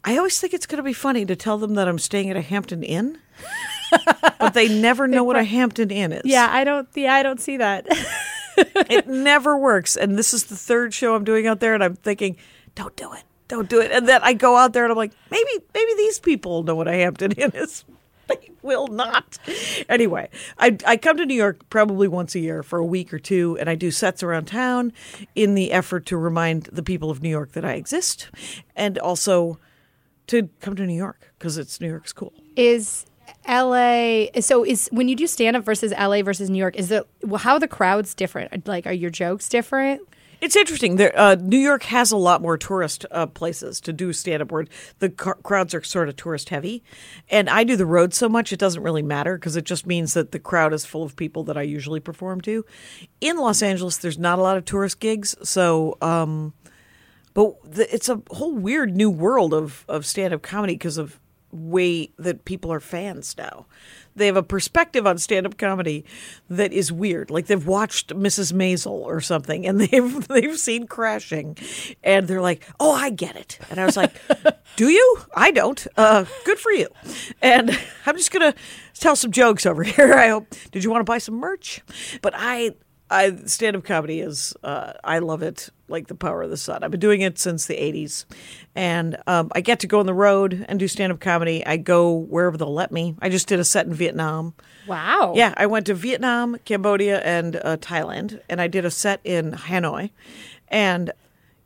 I 0.04 0.18
always 0.18 0.40
think 0.40 0.56
it's 0.56 0.66
going 0.66 0.78
to 0.78 0.84
be 0.84 0.94
funny 0.94 1.26
to 1.28 1.36
tell 1.36 1.60
them 1.60 1.76
that 1.76 1.88
I'm 1.88 2.00
staying 2.00 2.32
at 2.32 2.36
a 2.36 2.42
Hampton 2.42 2.82
Inn, 2.82 3.20
but 4.40 4.56
they 4.56 4.68
never 4.68 5.08
know 5.08 5.24
what 5.24 5.36
a 5.36 5.44
Hampton 5.44 5.92
Inn 5.92 6.12
is. 6.12 6.24
Yeah, 6.26 6.48
I 6.50 6.64
don't. 6.64 6.88
Yeah, 6.96 7.14
I 7.14 7.22
don't 7.24 7.40
see 7.40 7.58
that. 7.58 7.86
it 8.90 9.08
never 9.08 9.58
works. 9.58 9.96
And 9.96 10.18
this 10.18 10.34
is 10.34 10.46
the 10.46 10.56
third 10.56 10.94
show 10.94 11.16
I'm 11.16 11.24
doing 11.24 11.48
out 11.48 11.60
there, 11.60 11.74
and 11.74 11.84
I'm 11.84 11.96
thinking, 11.96 12.38
don't 12.76 12.96
do 12.96 13.14
it, 13.14 13.24
don't 13.48 13.70
do 13.70 13.82
it. 13.82 13.92
And 13.92 14.08
then 14.08 14.22
I 14.24 14.34
go 14.34 14.58
out 14.58 14.74
there, 14.74 14.84
and 14.84 14.92
I'm 14.92 14.98
like, 14.98 15.14
maybe, 15.30 15.50
maybe 15.74 15.94
these 15.98 16.20
people 16.20 16.64
know 16.64 16.76
what 16.76 16.88
a 16.88 16.94
Hampton 16.94 17.32
Inn 17.34 17.52
is. 17.54 17.86
They 18.28 18.52
will 18.62 18.88
not. 18.88 19.40
Anyway, 19.90 20.30
I 20.58 20.78
I 20.86 20.96
come 20.96 21.18
to 21.18 21.26
New 21.26 21.36
York 21.36 21.68
probably 21.70 22.08
once 22.08 22.34
a 22.34 22.40
year 22.40 22.64
for 22.64 22.80
a 22.80 22.86
week 22.86 23.14
or 23.14 23.20
two, 23.20 23.58
and 23.60 23.70
I 23.70 23.76
do 23.76 23.92
sets 23.92 24.24
around 24.24 24.46
town 24.46 24.94
in 25.36 25.54
the 25.56 25.74
effort 25.74 26.06
to 26.06 26.18
remind 26.18 26.70
the 26.72 26.84
people 26.84 27.10
of 27.10 27.22
New 27.22 27.30
York 27.30 27.52
that 27.54 27.66
I 27.66 27.74
exist, 27.74 28.30
and 28.74 28.98
also 29.00 29.60
to 30.28 30.50
come 30.62 30.78
to 30.78 30.86
New 30.86 30.96
York 30.96 31.34
because 31.38 31.58
it's 31.58 31.82
New 31.82 31.90
York's 31.90 32.14
cool. 32.14 32.32
is 32.56 33.06
LA 33.48 34.26
so 34.42 34.64
is 34.64 34.90
when 34.92 35.08
you 35.08 35.16
do 35.16 35.28
stand 35.28 35.56
up 35.56 35.64
versus 35.64 35.92
LA 35.92 36.22
versus 36.22 36.50
New 36.50 36.58
York 36.58 36.76
is 36.76 36.90
the 36.90 37.06
well, 37.24 37.40
how 37.40 37.54
are 37.54 37.60
the 37.60 37.68
crowds 37.68 38.14
different 38.14 38.68
like 38.68 38.86
are 38.86 38.94
your 38.94 39.10
jokes 39.10 39.50
different 39.50 40.02
It's 40.42 40.56
interesting. 40.56 40.96
There, 40.96 41.18
uh, 41.18 41.36
New 41.36 41.60
York 41.60 41.84
has 41.84 42.12
a 42.12 42.18
lot 42.18 42.42
more 42.42 42.58
tourist 42.58 43.06
uh, 43.12 43.28
places 43.28 43.80
to 43.82 43.94
do 43.94 44.12
stand 44.12 44.42
up 44.42 44.52
where 44.52 44.66
the 44.98 45.12
car- 45.12 45.38
crowds 45.44 45.76
are 45.76 45.84
sort 45.84 46.10
of 46.10 46.16
tourist 46.16 46.50
heavy. 46.50 46.84
And 47.30 47.48
I 47.48 47.64
do 47.64 47.76
the 47.76 47.86
road 47.86 48.16
so 48.16 48.28
much, 48.28 48.52
it 48.52 48.58
doesn't 48.58 48.82
really 48.82 49.04
matter 49.04 49.38
because 49.38 49.56
it 49.56 49.66
just 49.66 49.86
means 49.86 50.16
that 50.16 50.32
the 50.32 50.40
crowd 50.40 50.74
is 50.74 50.84
full 50.84 51.04
of 51.04 51.16
people 51.16 51.44
that 51.44 51.58
I 51.58 51.62
usually 51.62 52.00
perform 52.00 52.42
to. 52.42 52.66
In 53.22 53.38
Los 53.38 53.62
Angeles, 53.62 53.98
there's 53.98 54.18
not 54.18 54.40
a 54.40 54.42
lot 54.42 54.58
of 54.58 54.66
tourist 54.66 55.00
gigs. 55.00 55.36
So, 55.44 55.96
um, 56.02 56.54
but 57.36 57.54
the, 57.64 57.94
it's 57.94 58.10
a 58.10 58.24
whole 58.32 58.56
weird 58.56 58.96
new 58.98 59.12
world 59.12 59.54
of, 59.54 59.86
of 59.88 60.08
stand 60.08 60.34
up 60.34 60.42
comedy 60.42 60.74
because 60.74 60.98
of 60.98 61.20
way 61.52 62.12
that 62.18 62.46
people 62.46 62.72
are 62.72 62.80
fans 62.80 63.36
now. 63.38 63.66
They 64.16 64.26
have 64.26 64.36
a 64.36 64.44
perspective 64.44 65.08
on 65.08 65.18
stand 65.18 65.46
up 65.46 65.58
comedy 65.58 66.06
that 66.50 66.74
is 66.74 66.92
weird. 66.92 67.32
Like 67.32 67.48
they've 67.48 67.66
watched 67.66 68.10
Mrs. 68.10 68.54
Maisel 68.54 68.92
or 68.92 69.22
something 69.22 69.66
and 69.66 69.80
they've 69.82 70.28
they've 70.28 70.58
seen 70.58 70.88
crashing 70.88 71.58
and 72.04 72.28
they're 72.28 72.42
like, 72.42 72.66
Oh, 72.80 72.92
I 72.92 73.10
get 73.10 73.36
it. 73.36 73.60
And 73.70 73.80
I 73.80 73.86
was 73.86 73.98
like, 73.98 74.14
Do 74.76 74.90
you? 74.90 75.20
I 75.36 75.52
don't. 75.52 75.86
Uh 75.98 76.26
good 76.46 76.60
for 76.60 76.72
you. 76.72 76.88
And 77.42 77.72
I'm 78.06 78.18
just 78.18 78.32
gonna 78.32 78.54
tell 78.94 79.16
some 79.16 79.32
jokes 79.32 79.66
over 79.66 79.84
here. 79.84 80.14
I 80.14 80.30
hope 80.30 80.48
did 80.72 80.84
you 80.84 80.90
want 80.90 81.02
to 81.02 81.10
buy 81.10 81.18
some 81.20 81.36
merch? 81.36 81.82
But 82.22 82.34
I 82.36 82.72
I 83.10 83.36
stand 83.46 83.76
up 83.76 83.84
comedy 83.84 84.22
is 84.22 84.54
uh, 84.64 84.94
I 85.04 85.20
love 85.20 85.42
it 85.42 85.70
like 85.92 86.08
the 86.08 86.16
power 86.16 86.42
of 86.42 86.50
the 86.50 86.58
sun. 86.58 86.84
I've 86.84 86.92
been 86.92 87.00
doing 87.00 87.22
it 87.22 87.38
since 87.38 87.66
the 87.66 87.76
'80s, 87.76 88.26
and 88.76 89.18
um, 89.28 89.52
I 89.54 89.62
get 89.62 89.80
to 89.82 89.88
go 89.88 90.00
on 90.00 90.06
the 90.06 90.14
road 90.14 90.66
and 90.68 90.80
do 90.80 90.88
stand 90.88 91.12
up 91.12 91.20
comedy. 91.20 91.66
I 91.66 91.78
go 91.78 92.12
wherever 92.12 92.58
they'll 92.58 92.74
let 92.74 92.92
me. 92.92 93.16
I 93.22 93.30
just 93.30 93.48
did 93.48 93.60
a 93.60 93.64
set 93.64 93.86
in 93.86 93.94
Vietnam. 93.94 94.54
wow 94.88 95.34
Yeah, 95.36 95.54
I 95.58 95.66
went 95.66 95.86
to 95.88 95.94
Vietnam, 95.94 96.58
Cambodia, 96.66 97.20
and 97.22 97.58
uh, 97.58 97.78
Thailand, 97.78 98.40
and 98.50 98.62
I 98.62 98.68
did 98.68 98.86
a 98.86 98.92
set 98.92 99.20
in 99.24 99.52
Hanoi, 99.52 100.12
and 100.70 101.12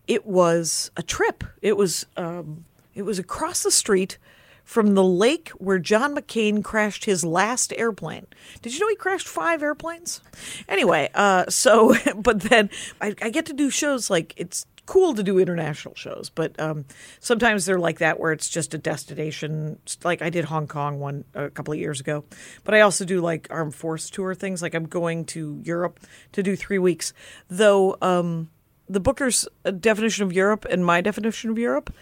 it 0.07 0.25
was 0.25 0.91
a 0.97 1.03
trip. 1.03 1.43
It 1.61 1.77
was 1.77 2.05
um, 2.17 2.65
it 2.93 3.03
was 3.03 3.19
across 3.19 3.63
the 3.63 3.71
street 3.71 4.17
from 4.65 4.95
the 4.95 5.03
lake 5.03 5.49
where 5.51 5.79
John 5.79 6.15
McCain 6.15 6.63
crashed 6.63 7.05
his 7.05 7.23
last 7.23 7.71
airplane. 7.77 8.27
Did 8.61 8.73
you 8.73 8.79
know 8.81 8.89
he 8.89 8.95
crashed 8.95 9.27
five 9.27 9.63
airplanes? 9.63 10.19
Anyway, 10.67 11.09
uh, 11.13 11.45
so 11.47 11.95
but 12.17 12.41
then 12.41 12.69
I, 12.99 13.15
I 13.21 13.29
get 13.29 13.45
to 13.45 13.53
do 13.53 13.69
shows 13.69 14.09
like 14.09 14.33
it's 14.35 14.65
cool 14.85 15.15
to 15.15 15.23
do 15.23 15.39
international 15.39 15.95
shows, 15.95 16.29
but 16.29 16.59
um, 16.59 16.85
sometimes 17.19 17.65
they're 17.65 17.79
like 17.79 17.99
that 17.99 18.19
where 18.19 18.31
it's 18.31 18.49
just 18.49 18.73
a 18.73 18.77
destination. 18.77 19.79
Like 20.03 20.21
I 20.21 20.29
did 20.29 20.45
Hong 20.45 20.67
Kong 20.67 20.99
one 20.99 21.25
a 21.33 21.49
couple 21.49 21.73
of 21.73 21.79
years 21.79 21.99
ago, 21.99 22.25
but 22.63 22.73
I 22.73 22.81
also 22.81 23.05
do 23.05 23.21
like 23.21 23.47
armed 23.49 23.75
force 23.75 24.09
tour 24.09 24.35
things. 24.35 24.61
Like 24.61 24.73
I'm 24.73 24.87
going 24.87 25.25
to 25.25 25.61
Europe 25.63 25.99
to 26.33 26.43
do 26.43 26.55
three 26.55 26.79
weeks, 26.79 27.13
though. 27.47 27.97
Um, 28.01 28.49
the 28.87 28.99
Booker's 28.99 29.47
uh, 29.63 29.71
definition 29.71 30.23
of 30.23 30.33
Europe 30.33 30.65
and 30.69 30.85
my 30.85 31.01
definition 31.01 31.49
of 31.49 31.57
Europe, 31.57 31.93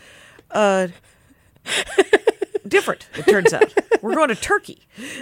uh, 0.52 0.90
different. 2.68 3.08
It 3.16 3.28
turns 3.28 3.54
out 3.54 3.74
we're 4.02 4.16
going 4.16 4.30
to 4.30 4.36
Turkey, 4.36 4.80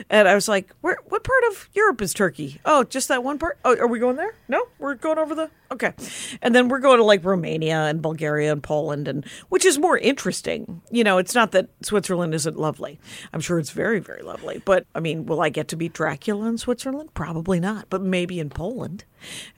and 0.10 0.27
I 0.27 0.36
was 0.36 0.47
like, 0.47 0.69
"Where? 0.82 0.97
What 1.06 1.23
part 1.23 1.43
of 1.49 1.69
Europe 1.73 2.01
is 2.01 2.13
Turkey? 2.13 2.60
Oh, 2.65 2.84
just 2.84 3.08
that 3.08 3.23
one 3.23 3.39
part. 3.39 3.58
Oh, 3.65 3.75
are 3.77 3.88
we 3.88 3.99
going 3.99 4.15
there? 4.15 4.36
No, 4.47 4.63
we're 4.80 4.95
going 4.95 5.17
over 5.17 5.36
the 5.36 5.49
okay." 5.71 5.93
And 6.41 6.56
then 6.56 6.67
we're 6.67 6.80
going 6.80 6.97
to 6.97 7.04
like 7.04 7.23
Romania 7.23 7.84
and 7.84 8.01
Bulgaria 8.01 8.51
and 8.51 8.62
Poland, 8.63 9.08
and 9.08 9.25
which 9.49 9.65
is 9.65 9.77
more 9.77 9.97
interesting. 9.97 10.82
You 10.91 11.04
know, 11.04 11.17
it's 11.17 11.36
not 11.36 11.51
that 11.51 11.69
Switzerland 11.82 12.34
isn't 12.34 12.58
lovely. 12.58 12.99
I'm 13.34 13.41
sure 13.41 13.60
it's 13.60 13.71
very, 13.71 13.99
very 13.99 14.21
lovely. 14.21 14.62
But 14.63 14.86
I 14.95 14.99
mean, 14.99 15.25
will 15.25 15.41
I 15.41 15.49
get 15.49 15.67
to 15.69 15.75
be 15.75 15.89
Dracula 15.89 16.47
in 16.47 16.58
Switzerland? 16.58 17.13
Probably 17.13 17.60
not. 17.60 17.88
But 17.89 18.01
maybe 18.01 18.39
in 18.39 18.49
Poland. 18.49 19.06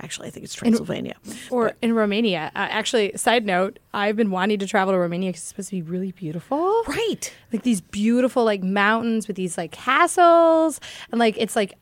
Actually, 0.02 0.28
I 0.28 0.32
think 0.32 0.44
it's 0.46 0.54
Transylvania. 0.54 1.16
or 1.50 1.74
in 1.82 1.94
Romania 1.94 2.52
uh, 2.56 2.68
actually 2.70 3.12
side 3.16 3.46
note 3.46 3.80
I've 3.94 4.16
been 4.16 4.32
wanting 4.32 4.60
to 4.60 4.68
travel 4.68 4.94
to 4.94 4.98
Romania 4.98 5.30
because 5.30 5.42
it's 5.42 5.50
supposed 5.50 5.70
to 5.70 5.76
be 5.76 5.82
really 5.82 6.12
beautiful 6.12 6.84
right. 6.88 7.34
like 7.52 7.64
these 7.64 7.82
beautiful 7.82 8.44
like 8.44 8.64
mountains 8.64 9.28
with 9.28 9.36
these 9.38 9.58
like 9.58 9.72
castles 9.72 10.80
and 11.12 11.20
like 11.20 11.36
it's 11.38 11.56
like 11.56 11.76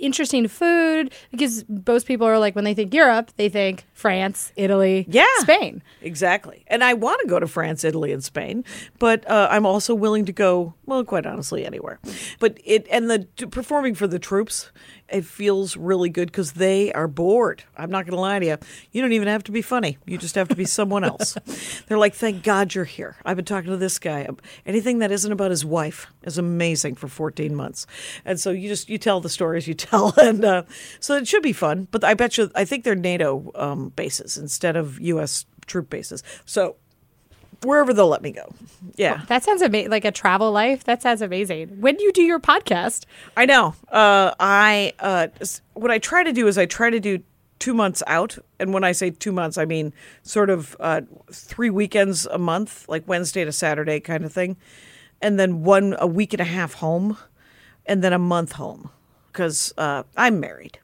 interesting 0.00 0.48
food 0.48 1.12
because 1.30 1.64
most 1.86 2.06
people 2.06 2.26
are 2.26 2.38
like 2.38 2.56
when 2.56 2.64
they 2.64 2.74
think 2.74 2.92
Europe 2.92 3.30
they 3.36 3.48
think 3.48 3.84
France 3.92 4.52
Italy 4.56 5.06
Yeah. 5.08 5.24
Spain 5.38 5.82
Exactly. 6.02 6.64
And 6.68 6.82
I 6.82 6.94
want 6.94 7.20
to 7.20 7.28
go 7.28 7.38
to 7.38 7.46
France, 7.46 7.84
Italy, 7.84 8.12
and 8.12 8.22
Spain, 8.24 8.64
but 8.98 9.28
uh, 9.30 9.48
I'm 9.50 9.66
also 9.66 9.94
willing 9.94 10.24
to 10.26 10.32
go, 10.32 10.74
well, 10.86 11.04
quite 11.04 11.26
honestly, 11.26 11.64
anywhere. 11.66 11.98
But 12.38 12.58
it, 12.64 12.86
and 12.90 13.10
the 13.10 13.26
performing 13.48 13.94
for 13.94 14.06
the 14.06 14.18
troops, 14.18 14.70
it 15.10 15.24
feels 15.24 15.76
really 15.76 16.10
good 16.10 16.28
because 16.28 16.52
they 16.52 16.92
are 16.92 17.08
bored. 17.08 17.64
I'm 17.76 17.90
not 17.90 18.04
going 18.04 18.14
to 18.14 18.20
lie 18.20 18.38
to 18.38 18.46
you. 18.46 18.58
You 18.92 19.00
don't 19.00 19.12
even 19.12 19.28
have 19.28 19.44
to 19.44 19.52
be 19.52 19.62
funny. 19.62 19.98
You 20.06 20.18
just 20.18 20.34
have 20.34 20.48
to 20.48 20.56
be 20.56 20.64
someone 20.64 21.04
else. 21.04 21.36
They're 21.88 21.98
like, 21.98 22.14
thank 22.14 22.42
God 22.42 22.74
you're 22.74 22.84
here. 22.84 23.16
I've 23.24 23.36
been 23.36 23.44
talking 23.44 23.70
to 23.70 23.76
this 23.76 23.98
guy. 23.98 24.28
Anything 24.66 24.98
that 24.98 25.10
isn't 25.10 25.32
about 25.32 25.50
his 25.50 25.64
wife 25.64 26.06
is 26.22 26.38
amazing 26.38 26.96
for 26.96 27.08
14 27.08 27.54
months. 27.54 27.86
And 28.24 28.38
so 28.38 28.50
you 28.50 28.68
just, 28.68 28.88
you 28.88 28.98
tell 28.98 29.20
the 29.20 29.28
stories 29.28 29.66
you 29.66 29.74
tell. 29.74 30.12
And 30.18 30.44
uh, 30.44 30.62
so 31.00 31.16
it 31.16 31.26
should 31.26 31.42
be 31.42 31.52
fun. 31.52 31.88
But 31.90 32.04
I 32.04 32.14
bet 32.14 32.36
you, 32.36 32.50
I 32.54 32.64
think 32.64 32.84
they're 32.84 32.94
NATO 32.94 33.50
um, 33.54 33.90
bases 33.90 34.36
instead 34.36 34.76
of 34.76 35.00
U.S. 35.00 35.46
troop 35.66 35.88
bases. 35.88 36.22
So 36.44 36.76
wherever 37.62 37.92
they'll 37.92 38.08
let 38.08 38.22
me 38.22 38.30
go. 38.30 38.52
Yeah. 38.96 39.22
that 39.28 39.44
sounds 39.44 39.62
amazing 39.62 39.90
like 39.90 40.04
a 40.04 40.12
travel 40.12 40.52
life 40.52 40.84
that 40.84 41.02
sounds 41.02 41.22
amazing 41.22 41.80
when 41.80 41.96
do 41.96 42.04
you 42.04 42.12
do 42.12 42.22
your 42.22 42.40
podcast 42.40 43.04
I 43.36 43.46
know. 43.46 43.74
Uh, 43.90 44.32
I 44.38 44.92
uh, 44.98 45.28
what 45.74 45.90
I 45.90 45.98
try 45.98 46.22
to 46.22 46.32
do 46.32 46.46
is 46.46 46.58
I 46.58 46.66
try 46.66 46.90
to 46.90 47.00
do 47.00 47.22
two 47.58 47.74
months 47.74 48.02
out, 48.06 48.38
and 48.60 48.72
when 48.72 48.84
I 48.84 48.92
say 48.92 49.10
two 49.10 49.32
months, 49.32 49.58
I 49.58 49.64
mean 49.64 49.92
sort 50.22 50.50
of 50.50 50.76
uh, 50.80 51.02
three 51.32 51.70
weekends 51.70 52.26
a 52.26 52.38
month, 52.38 52.88
like 52.88 53.06
Wednesday 53.06 53.44
to 53.44 53.52
Saturday 53.52 54.00
kind 54.00 54.24
of 54.24 54.32
thing, 54.32 54.56
and 55.20 55.38
then 55.38 55.62
one 55.64 55.96
a 55.98 56.06
week 56.06 56.32
and 56.32 56.40
a 56.40 56.44
half 56.44 56.74
home, 56.74 57.16
and 57.86 58.02
then 58.02 58.12
a 58.12 58.18
month 58.18 58.52
home. 58.52 58.90
Because 59.38 59.72
uh, 59.78 60.02
I'm 60.16 60.40
married, 60.40 60.80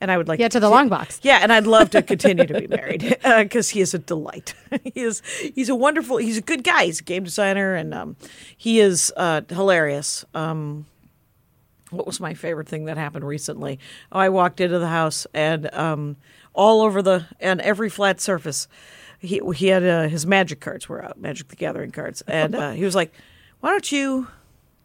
and 0.00 0.12
I 0.12 0.16
would 0.16 0.28
like 0.28 0.38
yeah 0.38 0.46
to 0.46 0.60
the 0.60 0.70
long 0.70 0.88
box 0.88 1.18
yeah, 1.24 1.40
and 1.42 1.52
I'd 1.52 1.66
love 1.66 1.90
to 1.90 2.02
continue 2.02 2.46
to 2.46 2.60
be 2.60 2.68
married 2.68 3.18
because 3.24 3.70
he 3.70 3.80
is 3.80 3.94
a 3.94 3.98
delight. 3.98 4.54
he 4.84 5.00
is 5.00 5.22
he's 5.56 5.68
a 5.68 5.74
wonderful 5.74 6.18
he's 6.18 6.38
a 6.38 6.40
good 6.40 6.62
guy. 6.62 6.84
He's 6.84 7.00
a 7.00 7.02
game 7.02 7.24
designer 7.24 7.74
and 7.74 7.92
um, 7.92 8.16
he 8.56 8.78
is 8.78 9.12
uh, 9.16 9.40
hilarious. 9.48 10.24
Um, 10.34 10.86
what 11.90 12.06
was 12.06 12.20
my 12.20 12.34
favorite 12.34 12.68
thing 12.68 12.84
that 12.84 12.96
happened 12.96 13.26
recently? 13.26 13.80
Oh, 14.12 14.20
I 14.20 14.28
walked 14.28 14.60
into 14.60 14.78
the 14.78 14.86
house 14.86 15.26
and 15.34 15.68
um, 15.74 16.16
all 16.54 16.82
over 16.82 17.02
the 17.02 17.26
and 17.40 17.60
every 17.60 17.90
flat 17.90 18.20
surface. 18.20 18.68
he 19.18 19.40
he 19.56 19.66
had 19.66 19.84
uh, 19.84 20.06
his 20.06 20.24
magic 20.24 20.60
cards 20.60 20.88
were 20.88 21.04
out, 21.04 21.18
Magic 21.18 21.48
the 21.48 21.56
Gathering 21.56 21.90
cards, 21.90 22.22
and 22.28 22.54
uh, 22.62 22.70
he 22.70 22.84
was 22.84 22.94
like, 22.94 23.12
"Why 23.58 23.70
don't 23.70 23.90
you 23.90 24.28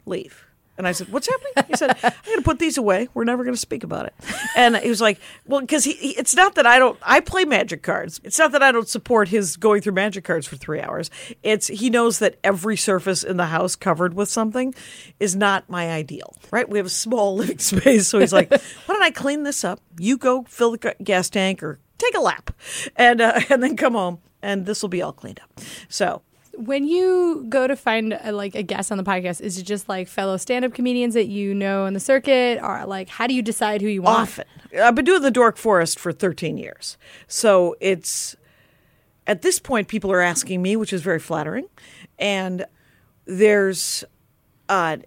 leave?" 0.07 0.43
And 0.81 0.87
I 0.87 0.93
said, 0.93 1.09
"What's 1.09 1.27
happening?" 1.27 1.65
He 1.67 1.75
said, 1.75 1.95
"I'm 2.03 2.11
going 2.25 2.39
to 2.39 2.43
put 2.43 2.57
these 2.57 2.75
away. 2.75 3.07
We're 3.13 3.23
never 3.23 3.43
going 3.43 3.53
to 3.53 3.59
speak 3.59 3.83
about 3.83 4.07
it." 4.07 4.15
And 4.55 4.75
he 4.77 4.89
was 4.89 4.99
like, 4.99 5.19
"Well, 5.45 5.61
because 5.61 5.83
he, 5.83 5.93
he, 5.93 6.09
it's 6.17 6.35
not 6.35 6.55
that 6.55 6.65
I 6.65 6.79
don't. 6.79 6.97
I 7.03 7.19
play 7.19 7.45
magic 7.45 7.83
cards. 7.83 8.19
It's 8.23 8.39
not 8.39 8.51
that 8.53 8.63
I 8.63 8.71
don't 8.71 8.87
support 8.87 9.27
his 9.27 9.57
going 9.57 9.81
through 9.83 9.93
magic 9.93 10.23
cards 10.23 10.47
for 10.47 10.55
three 10.55 10.81
hours. 10.81 11.11
It's 11.43 11.67
he 11.67 11.91
knows 11.91 12.17
that 12.17 12.39
every 12.43 12.77
surface 12.77 13.23
in 13.23 13.37
the 13.37 13.45
house 13.45 13.75
covered 13.75 14.15
with 14.15 14.27
something 14.27 14.73
is 15.19 15.35
not 15.35 15.69
my 15.69 15.91
ideal. 15.91 16.35
Right? 16.49 16.67
We 16.67 16.79
have 16.79 16.87
a 16.87 16.89
small 16.89 17.35
living 17.41 17.59
space, 17.59 18.07
so 18.07 18.17
he's 18.17 18.33
like, 18.33 18.49
"Why 18.49 18.59
don't 18.87 19.03
I 19.03 19.11
clean 19.11 19.43
this 19.43 19.63
up? 19.63 19.81
You 19.99 20.17
go 20.17 20.45
fill 20.47 20.71
the 20.71 20.95
gas 21.03 21.29
tank 21.29 21.61
or 21.61 21.77
take 21.99 22.17
a 22.17 22.21
lap, 22.21 22.55
and 22.95 23.21
uh, 23.21 23.39
and 23.51 23.61
then 23.61 23.77
come 23.77 23.93
home, 23.93 24.17
and 24.41 24.65
this 24.65 24.81
will 24.81 24.89
be 24.89 25.03
all 25.03 25.13
cleaned 25.13 25.41
up." 25.41 25.61
So 25.89 26.23
When 26.55 26.85
you 26.85 27.45
go 27.49 27.65
to 27.65 27.75
find 27.75 28.17
a, 28.21 28.31
like 28.31 28.55
a 28.55 28.63
guest 28.63 28.91
on 28.91 28.97
the 28.97 29.03
podcast, 29.03 29.41
is 29.41 29.57
it 29.57 29.63
just 29.63 29.87
like 29.87 30.07
fellow 30.07 30.37
stand-up 30.37 30.73
comedians 30.73 31.13
that 31.13 31.27
you 31.27 31.53
know 31.53 31.85
in 31.85 31.93
the 31.93 31.99
circuit, 31.99 32.59
or 32.61 32.85
like 32.85 33.09
how 33.09 33.27
do 33.27 33.33
you 33.33 33.41
decide 33.41 33.81
who 33.81 33.87
you 33.87 34.01
want? 34.01 34.21
often. 34.21 34.45
I've 34.81 34.95
been 34.95 35.05
doing 35.05 35.21
the 35.21 35.31
Dork 35.31 35.57
Forest 35.57 35.99
for 35.99 36.11
13 36.11 36.57
years. 36.57 36.97
So 37.27 37.75
it's 37.79 38.35
at 39.27 39.41
this 39.41 39.59
point 39.59 39.87
people 39.87 40.11
are 40.11 40.21
asking 40.21 40.61
me, 40.61 40.75
which 40.75 40.93
is 40.93 41.01
very 41.01 41.19
flattering. 41.19 41.67
And 42.19 42.65
there's 43.25 44.03
uh, 44.69 44.97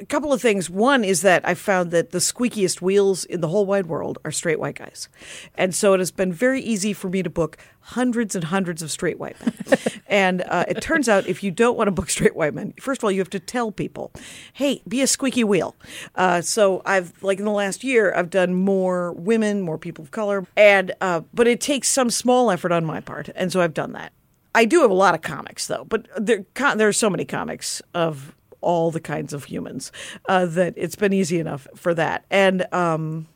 a 0.00 0.06
couple 0.06 0.32
of 0.32 0.40
things. 0.40 0.70
One 0.70 1.04
is 1.04 1.22
that 1.22 1.46
I 1.46 1.54
found 1.54 1.90
that 1.90 2.10
the 2.10 2.18
squeakiest 2.18 2.80
wheels 2.80 3.24
in 3.24 3.40
the 3.40 3.48
whole 3.48 3.66
wide 3.66 3.86
world 3.86 4.18
are 4.24 4.30
straight 4.30 4.60
white 4.60 4.76
guys. 4.76 5.08
And 5.56 5.74
so 5.74 5.92
it 5.94 5.98
has 5.98 6.10
been 6.10 6.32
very 6.32 6.60
easy 6.60 6.92
for 6.92 7.08
me 7.08 7.22
to 7.22 7.30
book 7.30 7.56
hundreds 7.80 8.34
and 8.34 8.44
hundreds 8.44 8.82
of 8.82 8.90
straight 8.90 9.18
white 9.18 9.36
men. 9.44 9.78
and 10.06 10.42
uh, 10.42 10.64
it 10.68 10.80
turns 10.80 11.08
out 11.08 11.26
if 11.26 11.42
you 11.42 11.50
don't 11.50 11.76
want 11.76 11.88
to 11.88 11.92
book 11.92 12.10
straight 12.10 12.36
white 12.36 12.54
men, 12.54 12.74
first 12.80 13.00
of 13.00 13.04
all, 13.04 13.10
you 13.10 13.20
have 13.20 13.30
to 13.30 13.40
tell 13.40 13.72
people, 13.72 14.12
hey, 14.52 14.82
be 14.86 15.02
a 15.02 15.06
squeaky 15.06 15.44
wheel. 15.44 15.74
Uh, 16.14 16.40
so 16.40 16.82
I've, 16.84 17.20
like 17.22 17.38
in 17.38 17.44
the 17.44 17.50
last 17.50 17.82
year, 17.82 18.14
I've 18.14 18.30
done 18.30 18.54
more 18.54 19.12
women, 19.12 19.62
more 19.62 19.78
people 19.78 20.04
of 20.04 20.10
color. 20.10 20.46
And, 20.56 20.92
uh, 21.00 21.22
but 21.34 21.48
it 21.48 21.60
takes 21.60 21.88
some 21.88 22.10
small 22.10 22.50
effort 22.50 22.72
on 22.72 22.84
my 22.84 23.00
part. 23.00 23.30
And 23.34 23.52
so 23.52 23.60
I've 23.60 23.74
done 23.74 23.92
that. 23.92 24.12
I 24.54 24.64
do 24.64 24.80
have 24.80 24.90
a 24.90 24.94
lot 24.94 25.14
of 25.14 25.22
comics 25.22 25.66
though, 25.66 25.84
but 25.84 26.08
there, 26.16 26.44
there 26.54 26.88
are 26.88 26.92
so 26.92 27.10
many 27.10 27.24
comics 27.24 27.80
of 27.94 28.34
all 28.60 28.90
the 28.90 29.00
kinds 29.00 29.32
of 29.32 29.44
humans 29.44 29.92
uh, 30.28 30.46
that 30.46 30.74
it's 30.76 30.96
been 30.96 31.12
easy 31.12 31.38
enough 31.38 31.66
for 31.74 31.94
that. 31.94 32.24
And 32.30 32.66
um, 32.72 33.26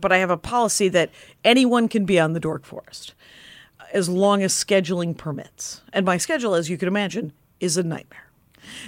but 0.00 0.12
I 0.12 0.18
have 0.18 0.30
a 0.30 0.36
policy 0.36 0.88
that 0.88 1.10
anyone 1.44 1.88
can 1.88 2.04
be 2.04 2.20
on 2.20 2.32
the 2.32 2.40
Dork 2.40 2.64
Forest 2.64 3.14
as 3.92 4.08
long 4.08 4.42
as 4.42 4.52
scheduling 4.52 5.16
permits. 5.16 5.82
And 5.92 6.04
my 6.04 6.16
schedule, 6.16 6.54
as 6.54 6.68
you 6.68 6.76
can 6.76 6.88
imagine, 6.88 7.32
is 7.60 7.76
a 7.76 7.82
nightmare. 7.82 8.26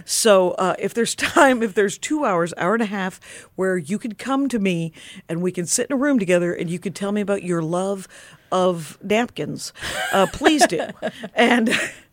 So 0.04 0.52
uh, 0.52 0.74
if 0.78 0.92
there's 0.92 1.14
time, 1.14 1.62
if 1.62 1.74
there's 1.74 1.98
two 1.98 2.24
hours, 2.24 2.52
hour 2.56 2.74
and 2.74 2.82
a 2.82 2.86
half, 2.86 3.20
where 3.54 3.76
you 3.76 3.98
could 3.98 4.18
come 4.18 4.48
to 4.48 4.58
me 4.58 4.92
and 5.28 5.40
we 5.40 5.52
can 5.52 5.66
sit 5.66 5.86
in 5.88 5.94
a 5.94 5.96
room 5.96 6.18
together 6.18 6.52
and 6.52 6.68
you 6.68 6.78
could 6.78 6.94
tell 6.94 7.12
me 7.12 7.20
about 7.20 7.42
your 7.42 7.62
love 7.62 8.08
of 8.50 8.98
napkins, 9.02 9.72
uh, 10.12 10.26
please 10.32 10.66
do. 10.66 10.88
and 11.34 11.70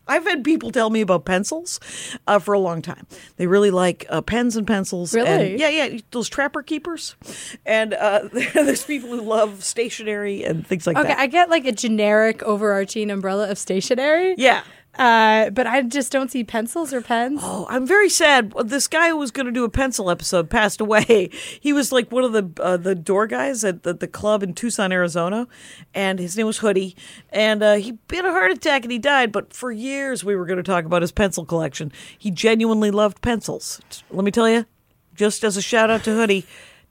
I've 0.08 0.24
had 0.24 0.44
people 0.44 0.70
tell 0.70 0.90
me 0.90 1.00
about 1.00 1.24
pencils 1.24 1.80
uh, 2.26 2.38
for 2.38 2.54
a 2.54 2.58
long 2.58 2.80
time. 2.82 3.06
They 3.36 3.46
really 3.46 3.70
like 3.70 4.06
uh, 4.08 4.22
pens 4.22 4.56
and 4.56 4.66
pencils. 4.66 5.14
and- 5.14 5.24
Really? 5.26 5.56
yeah, 5.58 5.68
yeah. 5.68 5.98
Those 6.12 6.28
trapper 6.28 6.62
keepers. 6.62 7.16
And 7.64 7.94
uh, 7.94 8.28
there's 8.54 8.84
people 8.84 9.10
who 9.10 9.20
love 9.22 9.64
stationery 9.64 10.44
and 10.44 10.66
things 10.66 10.86
like 10.86 10.96
Okay, 10.96 11.08
that. 11.08 11.12
Okay, 11.14 11.22
I 11.22 11.26
get 11.26 11.50
like 11.50 11.66
a 11.66 11.72
generic 11.72 12.42
overarching 12.42 13.10
umbrella 13.10 13.50
of 13.50 13.58
stationery. 13.58 14.34
yeah. 14.38 14.62
Uh, 14.98 15.50
but 15.50 15.66
I 15.66 15.82
just 15.82 16.10
don't 16.10 16.30
see 16.30 16.42
pencils 16.42 16.92
or 16.92 17.02
pens. 17.02 17.40
Oh, 17.42 17.66
I'm 17.68 17.86
very 17.86 18.08
sad. 18.08 18.52
This 18.64 18.86
guy 18.86 19.08
who 19.10 19.16
was 19.16 19.30
going 19.30 19.46
to 19.46 19.52
do 19.52 19.64
a 19.64 19.68
pencil 19.68 20.10
episode 20.10 20.50
passed 20.50 20.80
away. 20.80 21.30
He 21.60 21.72
was 21.72 21.90
like 21.90 22.12
one 22.12 22.22
of 22.24 22.32
the 22.32 22.62
uh, 22.62 22.76
the 22.76 22.94
door 22.94 23.26
guys 23.26 23.64
at 23.64 23.82
the, 23.82 23.92
the 23.92 24.06
club 24.06 24.42
in 24.42 24.54
Tucson, 24.54 24.92
Arizona, 24.92 25.48
and 25.94 26.18
his 26.18 26.36
name 26.36 26.46
was 26.46 26.58
Hoodie. 26.58 26.96
And 27.30 27.62
uh, 27.62 27.74
he 27.74 27.98
had 28.10 28.24
a 28.24 28.30
heart 28.30 28.52
attack 28.52 28.84
and 28.84 28.92
he 28.92 28.98
died. 28.98 29.32
But 29.32 29.52
for 29.52 29.72
years, 29.72 30.24
we 30.24 30.36
were 30.36 30.46
going 30.46 30.58
to 30.58 30.62
talk 30.62 30.84
about 30.84 31.02
his 31.02 31.12
pencil 31.12 31.44
collection. 31.44 31.92
He 32.16 32.30
genuinely 32.30 32.90
loved 32.90 33.20
pencils. 33.20 33.80
Let 34.10 34.24
me 34.24 34.30
tell 34.30 34.48
you, 34.48 34.66
just 35.14 35.44
as 35.44 35.56
a 35.56 35.62
shout 35.62 35.90
out 35.90 36.04
to 36.04 36.14
Hoodie. 36.14 36.46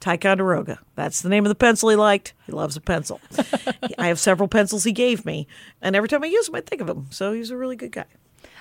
Ticonderoga. 0.05 0.77
That's 0.93 1.23
the 1.23 1.29
name 1.29 1.45
of 1.45 1.49
the 1.49 1.55
pencil 1.55 1.89
he 1.89 1.95
liked. 1.95 2.33
He 2.45 2.51
loves 2.51 2.77
a 2.77 2.81
pencil. 2.81 3.19
I 3.97 4.05
have 4.07 4.19
several 4.19 4.47
pencils 4.47 4.83
he 4.83 4.91
gave 4.91 5.25
me, 5.25 5.47
and 5.81 5.95
every 5.95 6.07
time 6.07 6.23
I 6.23 6.27
use 6.27 6.45
them, 6.45 6.53
I 6.53 6.61
think 6.61 6.79
of 6.79 6.87
him. 6.87 7.07
So 7.09 7.33
he's 7.33 7.49
a 7.49 7.57
really 7.57 7.75
good 7.75 7.91
guy. 7.91 8.05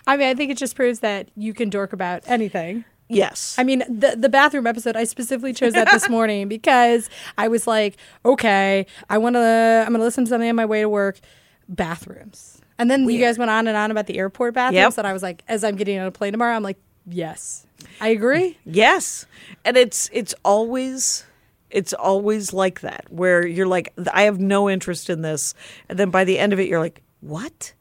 I 0.06 0.16
mean, 0.16 0.26
I 0.26 0.34
think 0.34 0.50
it 0.50 0.56
just 0.56 0.74
proves 0.74 1.00
that 1.00 1.28
you 1.36 1.52
can 1.52 1.68
dork 1.68 1.92
about 1.92 2.22
anything. 2.26 2.86
Yes. 3.10 3.56
I 3.58 3.62
mean, 3.64 3.80
the 3.80 4.16
the 4.16 4.30
bathroom 4.30 4.66
episode, 4.66 4.96
I 4.96 5.04
specifically 5.04 5.52
chose 5.52 5.74
that 5.74 5.90
this 5.90 6.08
morning 6.08 6.48
because 6.48 7.10
I 7.36 7.48
was 7.48 7.66
like, 7.66 7.98
okay, 8.24 8.86
I 9.10 9.18
want 9.18 9.34
to, 9.34 9.84
I'm 9.86 9.92
going 9.92 10.00
to 10.00 10.04
listen 10.04 10.24
to 10.24 10.30
something 10.30 10.48
on 10.48 10.56
my 10.56 10.64
way 10.64 10.80
to 10.80 10.88
work. 10.88 11.20
Bathrooms. 11.68 12.62
And 12.78 12.90
then 12.90 13.06
you 13.06 13.20
guys 13.20 13.36
went 13.36 13.50
on 13.50 13.66
and 13.68 13.76
on 13.76 13.90
about 13.90 14.06
the 14.06 14.16
airport 14.16 14.54
bathrooms. 14.54 14.94
Yep. 14.94 14.98
And 14.98 15.06
I 15.06 15.12
was 15.12 15.22
like, 15.22 15.44
as 15.46 15.62
I'm 15.62 15.76
getting 15.76 15.98
on 15.98 16.06
a 16.06 16.10
plane 16.10 16.32
tomorrow, 16.32 16.56
I'm 16.56 16.62
like, 16.62 16.78
yes, 17.06 17.66
I 18.00 18.08
agree. 18.08 18.56
Yes. 18.64 19.26
And 19.66 19.76
it's 19.76 20.08
it's 20.10 20.34
always 20.42 21.24
it's 21.74 21.92
always 21.92 22.52
like 22.52 22.80
that 22.80 23.04
where 23.10 23.46
you're 23.46 23.66
like 23.66 23.92
I 24.12 24.22
have 24.22 24.38
no 24.38 24.70
interest 24.70 25.10
in 25.10 25.20
this 25.20 25.54
and 25.88 25.98
then 25.98 26.10
by 26.10 26.24
the 26.24 26.38
end 26.38 26.54
of 26.54 26.60
it 26.60 26.68
you're 26.68 26.80
like 26.80 27.02
what? 27.20 27.74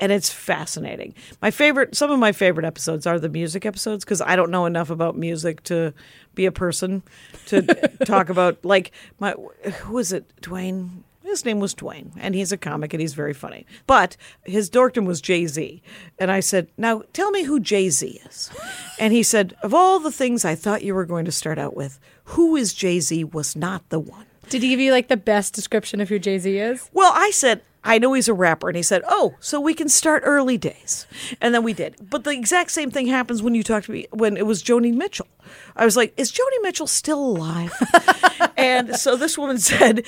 And 0.00 0.12
it's 0.12 0.30
fascinating. 0.30 1.14
My 1.40 1.50
favorite 1.50 1.96
some 1.96 2.10
of 2.10 2.18
my 2.20 2.30
favorite 2.30 2.66
episodes 2.66 3.06
are 3.06 3.18
the 3.18 3.28
music 3.28 3.64
episodes 3.64 4.04
cuz 4.04 4.20
I 4.20 4.36
don't 4.36 4.50
know 4.50 4.66
enough 4.66 4.90
about 4.90 5.16
music 5.16 5.62
to 5.64 5.94
be 6.34 6.46
a 6.46 6.52
person 6.52 7.02
to 7.46 7.62
talk 8.04 8.28
about 8.28 8.64
like 8.64 8.92
my 9.18 9.32
who 9.32 9.98
is 9.98 10.12
it? 10.12 10.30
Dwayne 10.42 11.02
his 11.28 11.44
name 11.44 11.60
was 11.60 11.74
Dwayne, 11.74 12.10
and 12.18 12.34
he's 12.34 12.52
a 12.52 12.56
comic 12.56 12.92
and 12.92 13.00
he's 13.00 13.14
very 13.14 13.34
funny. 13.34 13.66
But 13.86 14.16
his 14.44 14.70
dorkdom 14.70 15.06
was 15.06 15.20
Jay 15.20 15.46
Z. 15.46 15.82
And 16.18 16.30
I 16.30 16.40
said, 16.40 16.68
Now 16.76 17.02
tell 17.12 17.30
me 17.30 17.44
who 17.44 17.60
Jay 17.60 17.90
Z 17.90 18.20
is. 18.26 18.50
And 19.00 19.12
he 19.12 19.22
said, 19.22 19.54
Of 19.62 19.72
all 19.72 20.00
the 20.00 20.10
things 20.10 20.44
I 20.44 20.56
thought 20.56 20.82
you 20.82 20.92
were 20.92 21.04
going 21.04 21.24
to 21.24 21.30
start 21.30 21.56
out 21.56 21.76
with, 21.76 22.00
who 22.24 22.56
is 22.56 22.74
Jay 22.74 22.98
Z 22.98 23.24
was 23.24 23.54
not 23.54 23.88
the 23.90 24.00
one. 24.00 24.26
Did 24.48 24.62
he 24.62 24.70
give 24.70 24.80
you 24.80 24.90
like 24.90 25.06
the 25.06 25.16
best 25.16 25.54
description 25.54 26.00
of 26.00 26.08
who 26.08 26.18
Jay 26.18 26.38
Z 26.38 26.58
is? 26.58 26.90
Well, 26.92 27.12
I 27.14 27.30
said, 27.30 27.62
I 27.84 27.98
know 27.98 28.12
he's 28.12 28.28
a 28.28 28.34
rapper. 28.34 28.68
And 28.68 28.76
he 28.76 28.82
said, 28.82 29.02
Oh, 29.08 29.34
so 29.40 29.60
we 29.60 29.74
can 29.74 29.88
start 29.88 30.22
early 30.26 30.58
days. 30.58 31.06
And 31.40 31.54
then 31.54 31.62
we 31.62 31.72
did. 31.72 31.96
But 32.00 32.24
the 32.24 32.30
exact 32.30 32.70
same 32.70 32.90
thing 32.90 33.06
happens 33.06 33.42
when 33.42 33.54
you 33.54 33.62
talk 33.62 33.84
to 33.84 33.92
me 33.92 34.06
when 34.10 34.36
it 34.36 34.46
was 34.46 34.62
Joni 34.62 34.92
Mitchell. 34.92 35.28
I 35.76 35.84
was 35.84 35.96
like, 35.96 36.12
Is 36.16 36.32
Joni 36.32 36.62
Mitchell 36.62 36.86
still 36.86 37.20
alive? 37.20 37.72
and 38.56 38.96
so 38.96 39.16
this 39.16 39.38
woman 39.38 39.58
said, 39.58 40.04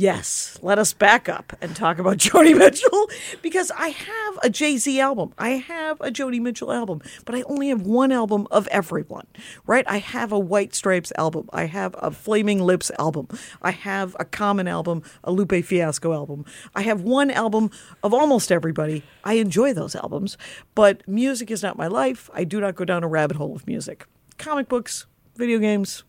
Yes, 0.00 0.58
let 0.62 0.78
us 0.78 0.94
back 0.94 1.28
up 1.28 1.52
and 1.60 1.76
talk 1.76 1.98
about 1.98 2.16
Joni 2.16 2.56
Mitchell 2.56 3.10
because 3.42 3.70
I 3.76 3.88
have 3.88 4.38
a 4.42 4.48
Jay 4.48 4.78
Z 4.78 4.98
album. 4.98 5.34
I 5.36 5.50
have 5.50 6.00
a 6.00 6.10
Joni 6.10 6.40
Mitchell 6.40 6.72
album, 6.72 7.02
but 7.26 7.34
I 7.34 7.42
only 7.42 7.68
have 7.68 7.82
one 7.82 8.10
album 8.10 8.48
of 8.50 8.66
everyone, 8.68 9.26
right? 9.66 9.84
I 9.86 9.98
have 9.98 10.32
a 10.32 10.38
White 10.38 10.74
Stripes 10.74 11.12
album. 11.18 11.50
I 11.52 11.66
have 11.66 11.94
a 11.98 12.10
Flaming 12.10 12.60
Lips 12.60 12.90
album. 12.98 13.28
I 13.60 13.72
have 13.72 14.16
a 14.18 14.24
Common 14.24 14.68
album, 14.68 15.02
a 15.22 15.32
Lupe 15.32 15.62
Fiasco 15.62 16.14
album. 16.14 16.46
I 16.74 16.80
have 16.80 17.02
one 17.02 17.30
album 17.30 17.70
of 18.02 18.14
almost 18.14 18.50
everybody. 18.50 19.02
I 19.22 19.34
enjoy 19.34 19.74
those 19.74 19.94
albums, 19.94 20.38
but 20.74 21.06
music 21.06 21.50
is 21.50 21.62
not 21.62 21.76
my 21.76 21.88
life. 21.88 22.30
I 22.32 22.44
do 22.44 22.58
not 22.58 22.74
go 22.74 22.86
down 22.86 23.04
a 23.04 23.08
rabbit 23.08 23.36
hole 23.36 23.54
of 23.54 23.66
music. 23.66 24.06
Comic 24.38 24.66
books, 24.66 25.04
video 25.36 25.58
games, 25.58 26.04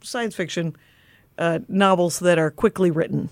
science 0.00 0.36
fiction 0.36 0.76
uh, 1.38 1.60
novels 1.68 2.18
that 2.20 2.38
are 2.38 2.50
quickly 2.50 2.90
written. 2.90 3.30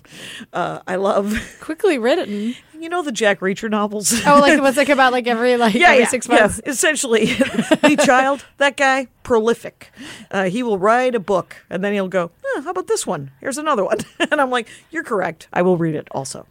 Uh, 0.53 0.79
I 0.87 0.95
love, 0.95 1.37
Quickly 1.61 1.97
written. 1.97 2.55
you 2.77 2.89
know, 2.89 3.03
the 3.03 3.11
Jack 3.11 3.39
Reacher 3.39 3.69
novels. 3.69 4.13
Oh, 4.25 4.39
like 4.39 4.59
what's 4.61 4.77
like 4.77 4.89
about 4.89 5.11
like 5.13 5.27
every 5.27 5.57
like 5.57 5.73
yeah, 5.75 5.91
every 5.91 6.05
six 6.05 6.27
months? 6.27 6.61
Yeah. 6.63 6.71
Essentially, 6.71 7.35
Lee 7.83 7.95
Child, 7.95 8.45
that 8.57 8.77
guy, 8.77 9.07
prolific. 9.23 9.91
Uh, 10.31 10.45
he 10.45 10.63
will 10.63 10.79
write 10.79 11.15
a 11.15 11.19
book 11.19 11.57
and 11.69 11.83
then 11.83 11.93
he'll 11.93 12.07
go, 12.07 12.31
"Huh, 12.43 12.61
"How 12.61 12.71
about 12.71 12.87
this 12.87 13.05
one? 13.05 13.31
Here's 13.39 13.57
another 13.57 13.83
one." 13.85 13.99
and 14.31 14.41
I'm 14.41 14.49
like, 14.49 14.67
"You're 14.89 15.03
correct. 15.03 15.47
I 15.53 15.61
will 15.61 15.77
read 15.77 15.95
it 15.95 16.07
also. 16.11 16.47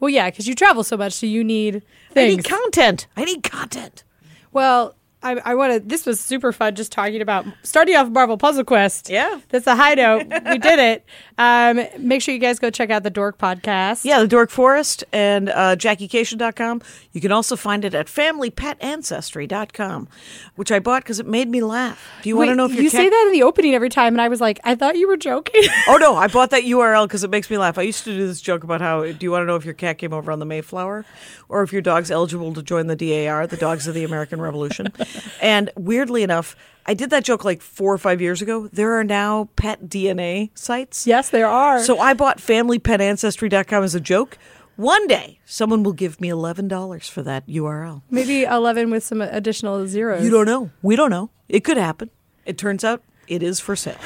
Well, 0.00 0.08
yeah, 0.08 0.30
because 0.30 0.46
you 0.48 0.54
travel 0.54 0.82
so 0.84 0.96
much, 0.96 1.12
so 1.12 1.26
you 1.26 1.44
need 1.44 1.82
I 2.14 2.26
need 2.28 2.44
content. 2.44 3.06
I 3.16 3.24
need 3.24 3.42
content." 3.42 4.04
well, 4.52 4.94
I, 5.26 5.40
I 5.44 5.54
want 5.54 5.72
to. 5.72 5.80
This 5.80 6.06
was 6.06 6.20
super 6.20 6.52
fun. 6.52 6.74
Just 6.74 6.92
talking 6.92 7.20
about 7.20 7.46
starting 7.62 7.96
off 7.96 8.08
Marvel 8.08 8.38
Puzzle 8.38 8.64
Quest. 8.64 9.08
Yeah. 9.10 9.40
that's 9.48 9.66
a 9.66 9.74
high 9.74 9.94
note. 9.94 10.26
we 10.28 10.58
did 10.58 10.78
it. 10.78 11.04
Um, 11.38 11.80
make 11.98 12.22
sure 12.22 12.32
you 12.34 12.40
guys 12.40 12.58
go 12.58 12.70
check 12.70 12.90
out 12.90 13.02
the 13.02 13.10
Dork 13.10 13.38
podcast. 13.38 14.04
Yeah, 14.04 14.20
the 14.20 14.28
Dork 14.28 14.50
Forest 14.50 15.04
and 15.12 15.48
uh, 15.50 15.76
JackieKashian.com. 15.76 16.82
You 17.12 17.20
can 17.20 17.32
also 17.32 17.56
find 17.56 17.84
it 17.84 17.94
at 17.94 18.06
FamilyPetAncestry.com, 18.06 20.08
which 20.56 20.72
I 20.72 20.78
bought 20.78 21.02
because 21.02 21.20
it 21.20 21.26
made 21.26 21.48
me 21.48 21.62
laugh. 21.62 22.02
Do 22.22 22.28
you 22.28 22.36
want 22.36 22.50
to 22.50 22.54
know 22.54 22.66
if 22.66 22.74
you 22.74 22.90
cat- 22.90 23.00
say 23.00 23.08
that 23.08 23.24
in 23.26 23.32
the 23.32 23.42
opening 23.42 23.74
every 23.74 23.88
time, 23.90 24.14
and 24.14 24.20
I 24.20 24.28
was 24.28 24.40
like, 24.40 24.60
I 24.64 24.74
thought 24.74 24.96
you 24.96 25.08
were 25.08 25.16
joking. 25.16 25.62
Oh 25.88 25.98
no, 25.98 26.16
I 26.16 26.26
bought 26.26 26.50
that 26.50 26.64
URL 26.64 27.06
because 27.06 27.22
it 27.22 27.30
makes 27.30 27.48
me 27.48 27.58
laugh. 27.58 27.78
I 27.78 27.82
used 27.82 28.02
to 28.04 28.10
do 28.10 28.26
this 28.26 28.40
joke 28.40 28.64
about 28.64 28.80
how 28.80 29.02
do 29.04 29.16
you 29.20 29.30
want 29.30 29.42
to 29.42 29.46
know 29.46 29.54
if 29.56 29.64
your 29.64 29.74
cat 29.74 29.98
came 29.98 30.12
over 30.12 30.32
on 30.32 30.40
the 30.40 30.44
Mayflower 30.46 31.04
or 31.48 31.62
if 31.62 31.72
your 31.72 31.80
dog's 31.82 32.10
eligible 32.10 32.52
to 32.54 32.62
join 32.62 32.88
the 32.88 32.96
DAR, 32.96 33.46
the 33.46 33.56
Dogs 33.56 33.86
of 33.86 33.94
the 33.94 34.02
American 34.02 34.40
Revolution. 34.40 34.92
And 35.40 35.70
weirdly 35.76 36.22
enough, 36.22 36.56
I 36.86 36.94
did 36.94 37.10
that 37.10 37.24
joke 37.24 37.44
like 37.44 37.62
four 37.62 37.92
or 37.92 37.98
five 37.98 38.20
years 38.20 38.40
ago. 38.42 38.68
There 38.72 38.98
are 38.98 39.04
now 39.04 39.48
pet 39.56 39.86
DNA 39.88 40.50
sites. 40.54 41.06
yes, 41.06 41.30
there 41.30 41.48
are. 41.48 41.80
So 41.82 41.98
I 41.98 42.14
bought 42.14 42.38
FamilyPetAncestry.com 42.38 43.82
as 43.82 43.94
a 43.94 44.00
joke. 44.00 44.38
One 44.76 45.06
day, 45.06 45.40
someone 45.46 45.82
will 45.82 45.94
give 45.94 46.20
me 46.20 46.28
eleven 46.28 46.68
dollars 46.68 47.08
for 47.08 47.22
that 47.22 47.46
URL. 47.48 48.02
maybe 48.10 48.42
eleven 48.44 48.90
with 48.90 49.02
some 49.02 49.20
additional 49.22 49.86
zeros. 49.86 50.22
You 50.22 50.30
don't 50.30 50.46
know. 50.46 50.70
We 50.82 50.96
don't 50.96 51.10
know. 51.10 51.30
It 51.48 51.64
could 51.64 51.76
happen. 51.78 52.10
It 52.44 52.58
turns 52.58 52.84
out 52.84 53.02
it 53.26 53.42
is 53.42 53.58
for 53.58 53.74
sale. 53.74 53.96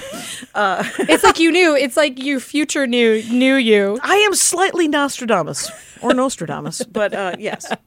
It's 0.55 1.23
like 1.25 1.39
you 1.39 1.51
knew. 1.53 1.75
It's 1.77 1.97
like 1.97 2.19
you 2.23 2.41
future 2.41 2.87
knew 2.87 3.23
knew 3.31 3.57
you. 3.57 3.99
I 4.03 4.15
am 4.17 4.35
slightly 4.35 4.89
Nostradamus 4.89 5.71
or 6.03 6.15
Nostradamus, 6.15 6.83
but 6.85 7.13
uh, 7.15 7.35
yes. 7.39 7.71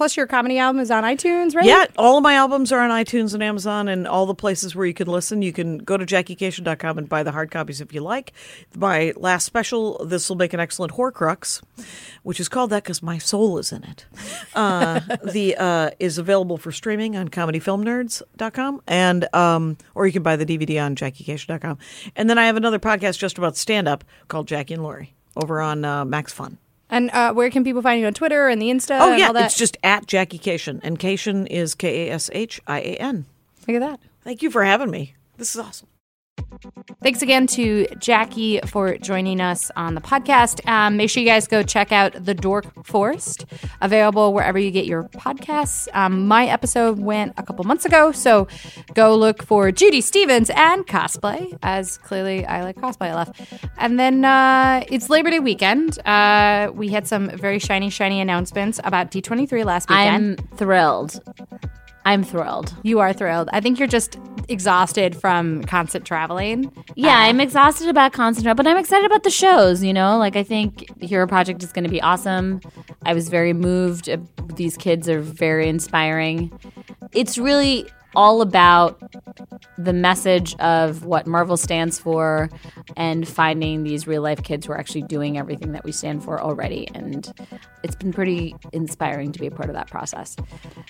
Plus, 0.00 0.16
your 0.16 0.26
comedy 0.26 0.56
album 0.56 0.80
is 0.80 0.90
on 0.90 1.04
iTunes, 1.04 1.54
right? 1.54 1.66
Yeah, 1.66 1.84
all 1.98 2.16
of 2.16 2.22
my 2.22 2.32
albums 2.32 2.72
are 2.72 2.80
on 2.80 2.88
iTunes 2.88 3.34
and 3.34 3.42
Amazon 3.42 3.86
and 3.86 4.08
all 4.08 4.24
the 4.24 4.34
places 4.34 4.74
where 4.74 4.86
you 4.86 4.94
can 4.94 5.06
listen. 5.06 5.42
You 5.42 5.52
can 5.52 5.76
go 5.76 5.98
to 5.98 6.06
JackieKashian.com 6.06 6.96
and 6.96 7.06
buy 7.06 7.22
the 7.22 7.32
hard 7.32 7.50
copies 7.50 7.82
if 7.82 7.92
you 7.92 8.00
like. 8.00 8.32
My 8.74 9.12
last 9.14 9.44
special, 9.44 10.02
This 10.06 10.26
Will 10.30 10.36
Make 10.36 10.54
an 10.54 10.60
Excellent 10.60 10.94
Horcrux, 10.94 11.62
which 12.22 12.40
is 12.40 12.48
called 12.48 12.70
that 12.70 12.82
because 12.82 13.02
my 13.02 13.18
soul 13.18 13.58
is 13.58 13.72
in 13.72 13.84
it, 13.84 14.06
uh, 14.54 15.00
the 15.22 15.56
uh, 15.58 15.90
is 15.98 16.16
available 16.16 16.56
for 16.56 16.72
streaming 16.72 17.14
on 17.14 17.28
comedyfilmnerds.com 17.28 18.80
and 18.86 19.34
um, 19.34 19.76
or 19.94 20.06
you 20.06 20.14
can 20.14 20.22
buy 20.22 20.36
the 20.36 20.46
DVD 20.46 20.82
on 20.82 20.96
JackieKashian.com. 20.96 21.76
And 22.16 22.30
then 22.30 22.38
I 22.38 22.46
have 22.46 22.56
another 22.56 22.78
podcast 22.78 23.18
just 23.18 23.36
about 23.36 23.54
stand-up 23.54 24.04
called 24.28 24.48
Jackie 24.48 24.72
and 24.72 24.82
Laurie 24.82 25.12
over 25.36 25.60
on 25.60 25.84
uh, 25.84 26.06
Max 26.06 26.32
Fun. 26.32 26.56
And 26.90 27.10
uh, 27.10 27.32
where 27.32 27.50
can 27.50 27.64
people 27.64 27.82
find 27.82 28.00
you 28.00 28.06
on 28.06 28.14
Twitter 28.14 28.48
and 28.48 28.60
the 28.60 28.66
Insta? 28.68 28.98
Oh 29.00 29.10
and 29.10 29.20
yeah, 29.20 29.28
all 29.28 29.32
that? 29.34 29.46
it's 29.46 29.56
just 29.56 29.76
at 29.82 30.06
Jackie 30.06 30.38
Kashian, 30.38 30.80
and 30.82 30.98
Kashian 30.98 31.46
is 31.46 31.74
K 31.74 32.08
A 32.08 32.12
S 32.14 32.30
H 32.32 32.60
I 32.66 32.80
A 32.80 32.96
N. 32.96 33.26
look 33.68 33.76
at 33.76 33.80
that. 33.80 34.00
Thank 34.22 34.42
you 34.42 34.50
for 34.50 34.64
having 34.64 34.90
me. 34.90 35.14
This 35.36 35.54
is 35.54 35.60
awesome. 35.60 35.88
Thanks 37.02 37.22
again 37.22 37.46
to 37.48 37.86
Jackie 37.98 38.60
for 38.66 38.98
joining 38.98 39.40
us 39.40 39.70
on 39.74 39.94
the 39.94 40.00
podcast. 40.00 40.66
Um, 40.68 40.96
make 40.98 41.08
sure 41.08 41.22
you 41.22 41.28
guys 41.28 41.46
go 41.46 41.62
check 41.62 41.92
out 41.92 42.24
The 42.24 42.34
Dork 42.34 42.84
Forest, 42.84 43.46
available 43.80 44.34
wherever 44.34 44.58
you 44.58 44.70
get 44.70 44.84
your 44.84 45.04
podcasts. 45.04 45.88
Um, 45.94 46.28
my 46.28 46.46
episode 46.46 46.98
went 46.98 47.32
a 47.38 47.42
couple 47.42 47.64
months 47.64 47.86
ago, 47.86 48.12
so 48.12 48.48
go 48.94 49.16
look 49.16 49.42
for 49.42 49.72
Judy 49.72 50.00
Stevens 50.00 50.50
and 50.50 50.86
cosplay, 50.86 51.56
as 51.62 51.96
clearly 51.98 52.44
I 52.44 52.62
like 52.64 52.76
cosplay 52.76 53.12
a 53.12 53.14
lot. 53.14 53.40
And 53.78 53.98
then 53.98 54.24
uh, 54.24 54.84
it's 54.88 55.08
Labor 55.08 55.30
Day 55.30 55.40
weekend. 55.40 55.98
Uh, 56.06 56.70
we 56.74 56.88
had 56.88 57.06
some 57.06 57.30
very 57.30 57.58
shiny, 57.58 57.88
shiny 57.88 58.20
announcements 58.20 58.78
about 58.84 59.10
D23 59.10 59.64
last 59.64 59.88
weekend. 59.88 60.38
I'm 60.40 60.56
thrilled. 60.56 61.20
I'm 62.04 62.24
thrilled. 62.24 62.74
you 62.82 62.98
are 63.00 63.12
thrilled. 63.12 63.48
I 63.52 63.60
think 63.60 63.78
you're 63.78 63.88
just 63.88 64.18
exhausted 64.48 65.14
from 65.14 65.62
constant 65.64 66.04
traveling. 66.04 66.72
Yeah, 66.96 67.16
I'm 67.16 67.40
exhausted 67.40 67.88
about 67.88 68.12
Concentrate, 68.12 68.54
but 68.56 68.66
I'm 68.66 68.76
excited 68.78 69.04
about 69.06 69.22
the 69.22 69.30
shows, 69.30 69.84
you 69.84 69.92
know? 69.92 70.16
Like, 70.18 70.34
I 70.34 70.42
think 70.42 70.86
Hero 71.02 71.26
Project 71.26 71.62
is 71.62 71.72
going 71.72 71.84
to 71.84 71.90
be 71.90 72.00
awesome. 72.02 72.60
I 73.04 73.14
was 73.14 73.28
very 73.28 73.52
moved. 73.52 74.08
Uh, 74.08 74.16
These 74.56 74.76
kids 74.76 75.08
are 75.08 75.20
very 75.20 75.68
inspiring. 75.68 76.50
It's 77.12 77.38
really 77.38 77.86
all 78.16 78.40
about 78.42 79.00
the 79.84 79.92
message 79.92 80.54
of 80.56 81.04
what 81.04 81.26
Marvel 81.26 81.56
stands 81.56 81.98
for 81.98 82.50
and 82.96 83.26
finding 83.26 83.82
these 83.82 84.06
real 84.06 84.22
life 84.22 84.42
kids 84.42 84.66
who 84.66 84.72
are 84.72 84.78
actually 84.78 85.02
doing 85.02 85.38
everything 85.38 85.72
that 85.72 85.84
we 85.84 85.92
stand 85.92 86.22
for 86.22 86.40
already. 86.40 86.88
And 86.94 87.32
it's 87.82 87.94
been 87.94 88.12
pretty 88.12 88.54
inspiring 88.72 89.32
to 89.32 89.38
be 89.38 89.46
a 89.46 89.50
part 89.50 89.68
of 89.68 89.74
that 89.74 89.88
process. 89.88 90.36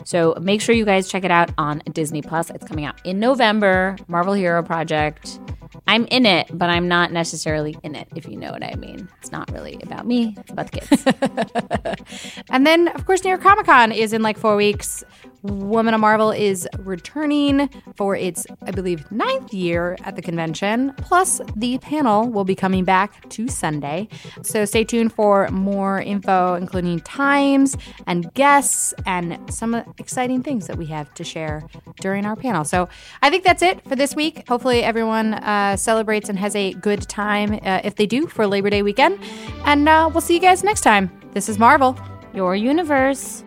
So 0.05 0.35
make 0.41 0.61
sure 0.61 0.75
you 0.75 0.85
guys 0.85 1.09
check 1.09 1.25
it 1.25 1.31
out 1.31 1.51
on 1.59 1.83
Disney 1.93 2.23
Plus. 2.23 2.51
It's 2.51 2.65
coming 2.65 2.85
out 2.85 3.01
in 3.05 3.21
November. 3.21 3.97
Marvel 4.09 4.33
Hero 4.33 4.63
Project. 4.63 5.41
I'm 5.87 6.07
in 6.07 6.27
it, 6.27 6.49
but 6.53 6.69
I'm 6.69 6.89
not 6.89 7.13
necessarily 7.13 7.77
in 7.83 7.95
it, 7.95 8.09
if 8.15 8.27
you 8.29 8.37
know 8.37 8.51
what 8.51 8.65
I 8.65 8.75
mean. 8.75 9.09
It's 9.21 9.31
not 9.31 9.51
really 9.53 9.79
about 9.83 10.07
me, 10.07 10.35
it's 10.39 10.51
about 10.51 10.71
the 10.71 10.81
kids. 10.81 12.45
And 12.51 12.67
then, 12.67 12.89
of 12.89 13.07
course, 13.07 13.23
New 13.23 13.31
York 13.31 13.43
Comic 13.43 13.67
Con 13.67 13.93
is 13.93 14.13
in 14.13 14.23
like 14.23 14.37
four 14.39 14.57
weeks. 14.57 15.05
Women 15.43 15.95
of 15.95 16.01
Marvel 16.01 16.31
is 16.31 16.69
returning 16.79 17.69
for 17.97 18.15
its, 18.15 18.47
I 18.63 18.71
believe, 18.71 19.11
ninth 19.11 19.55
year 19.55 19.97
at 20.05 20.17
the 20.17 20.23
convention. 20.23 20.93
Plus, 20.99 21.41
the 21.57 21.79
panel 21.79 22.29
will 22.29 22.45
be 22.45 22.55
coming 22.55 22.85
back 22.85 23.29
to 23.31 23.49
Sunday. 23.49 24.09
So 24.43 24.65
stay 24.65 24.85
tuned 24.85 25.13
for 25.13 25.49
more 25.49 26.01
info, 26.01 26.55
including 26.55 27.01
times 27.01 27.77
and 28.07 28.33
guests 28.35 28.93
and 29.07 29.39
some 29.53 29.75
exciting 29.99 30.43
things 30.43 30.67
that 30.67 30.77
we 30.77 30.87
have 30.87 31.13
to 31.15 31.25
share 31.25 31.63
during 32.01 32.27
our 32.27 32.37
panel. 32.37 32.65
So 32.65 32.89
I 33.23 33.31
think 33.31 33.45
that's 33.45 33.63
it 33.63 33.83
for 33.89 33.97
this 33.97 34.15
week. 34.15 34.47
Hopefully, 34.49 34.83
everyone 34.83 35.35
uh, 35.35 35.77
celebrates 35.77 36.29
and 36.29 36.39
has 36.39 36.55
a 36.55 36.75
good 36.75 37.03
time 37.09 37.55
uh, 37.63 37.81
if 37.83 37.97
they 37.97 38.07
do 38.07 38.27
for 38.27 38.47
Labor 38.47 38.71
Day 38.71 38.83
weekend. 38.83 39.19
And 39.65 39.89
uh, 39.89 40.11
we'll 40.13 40.21
see 40.21 40.35
you 40.35 40.41
guys 40.41 40.63
next 40.63 40.83
time. 40.83 41.11
This 41.33 41.49
is 41.49 41.59
Marvel. 41.59 41.99
Your 42.35 42.55
universe. 42.55 43.43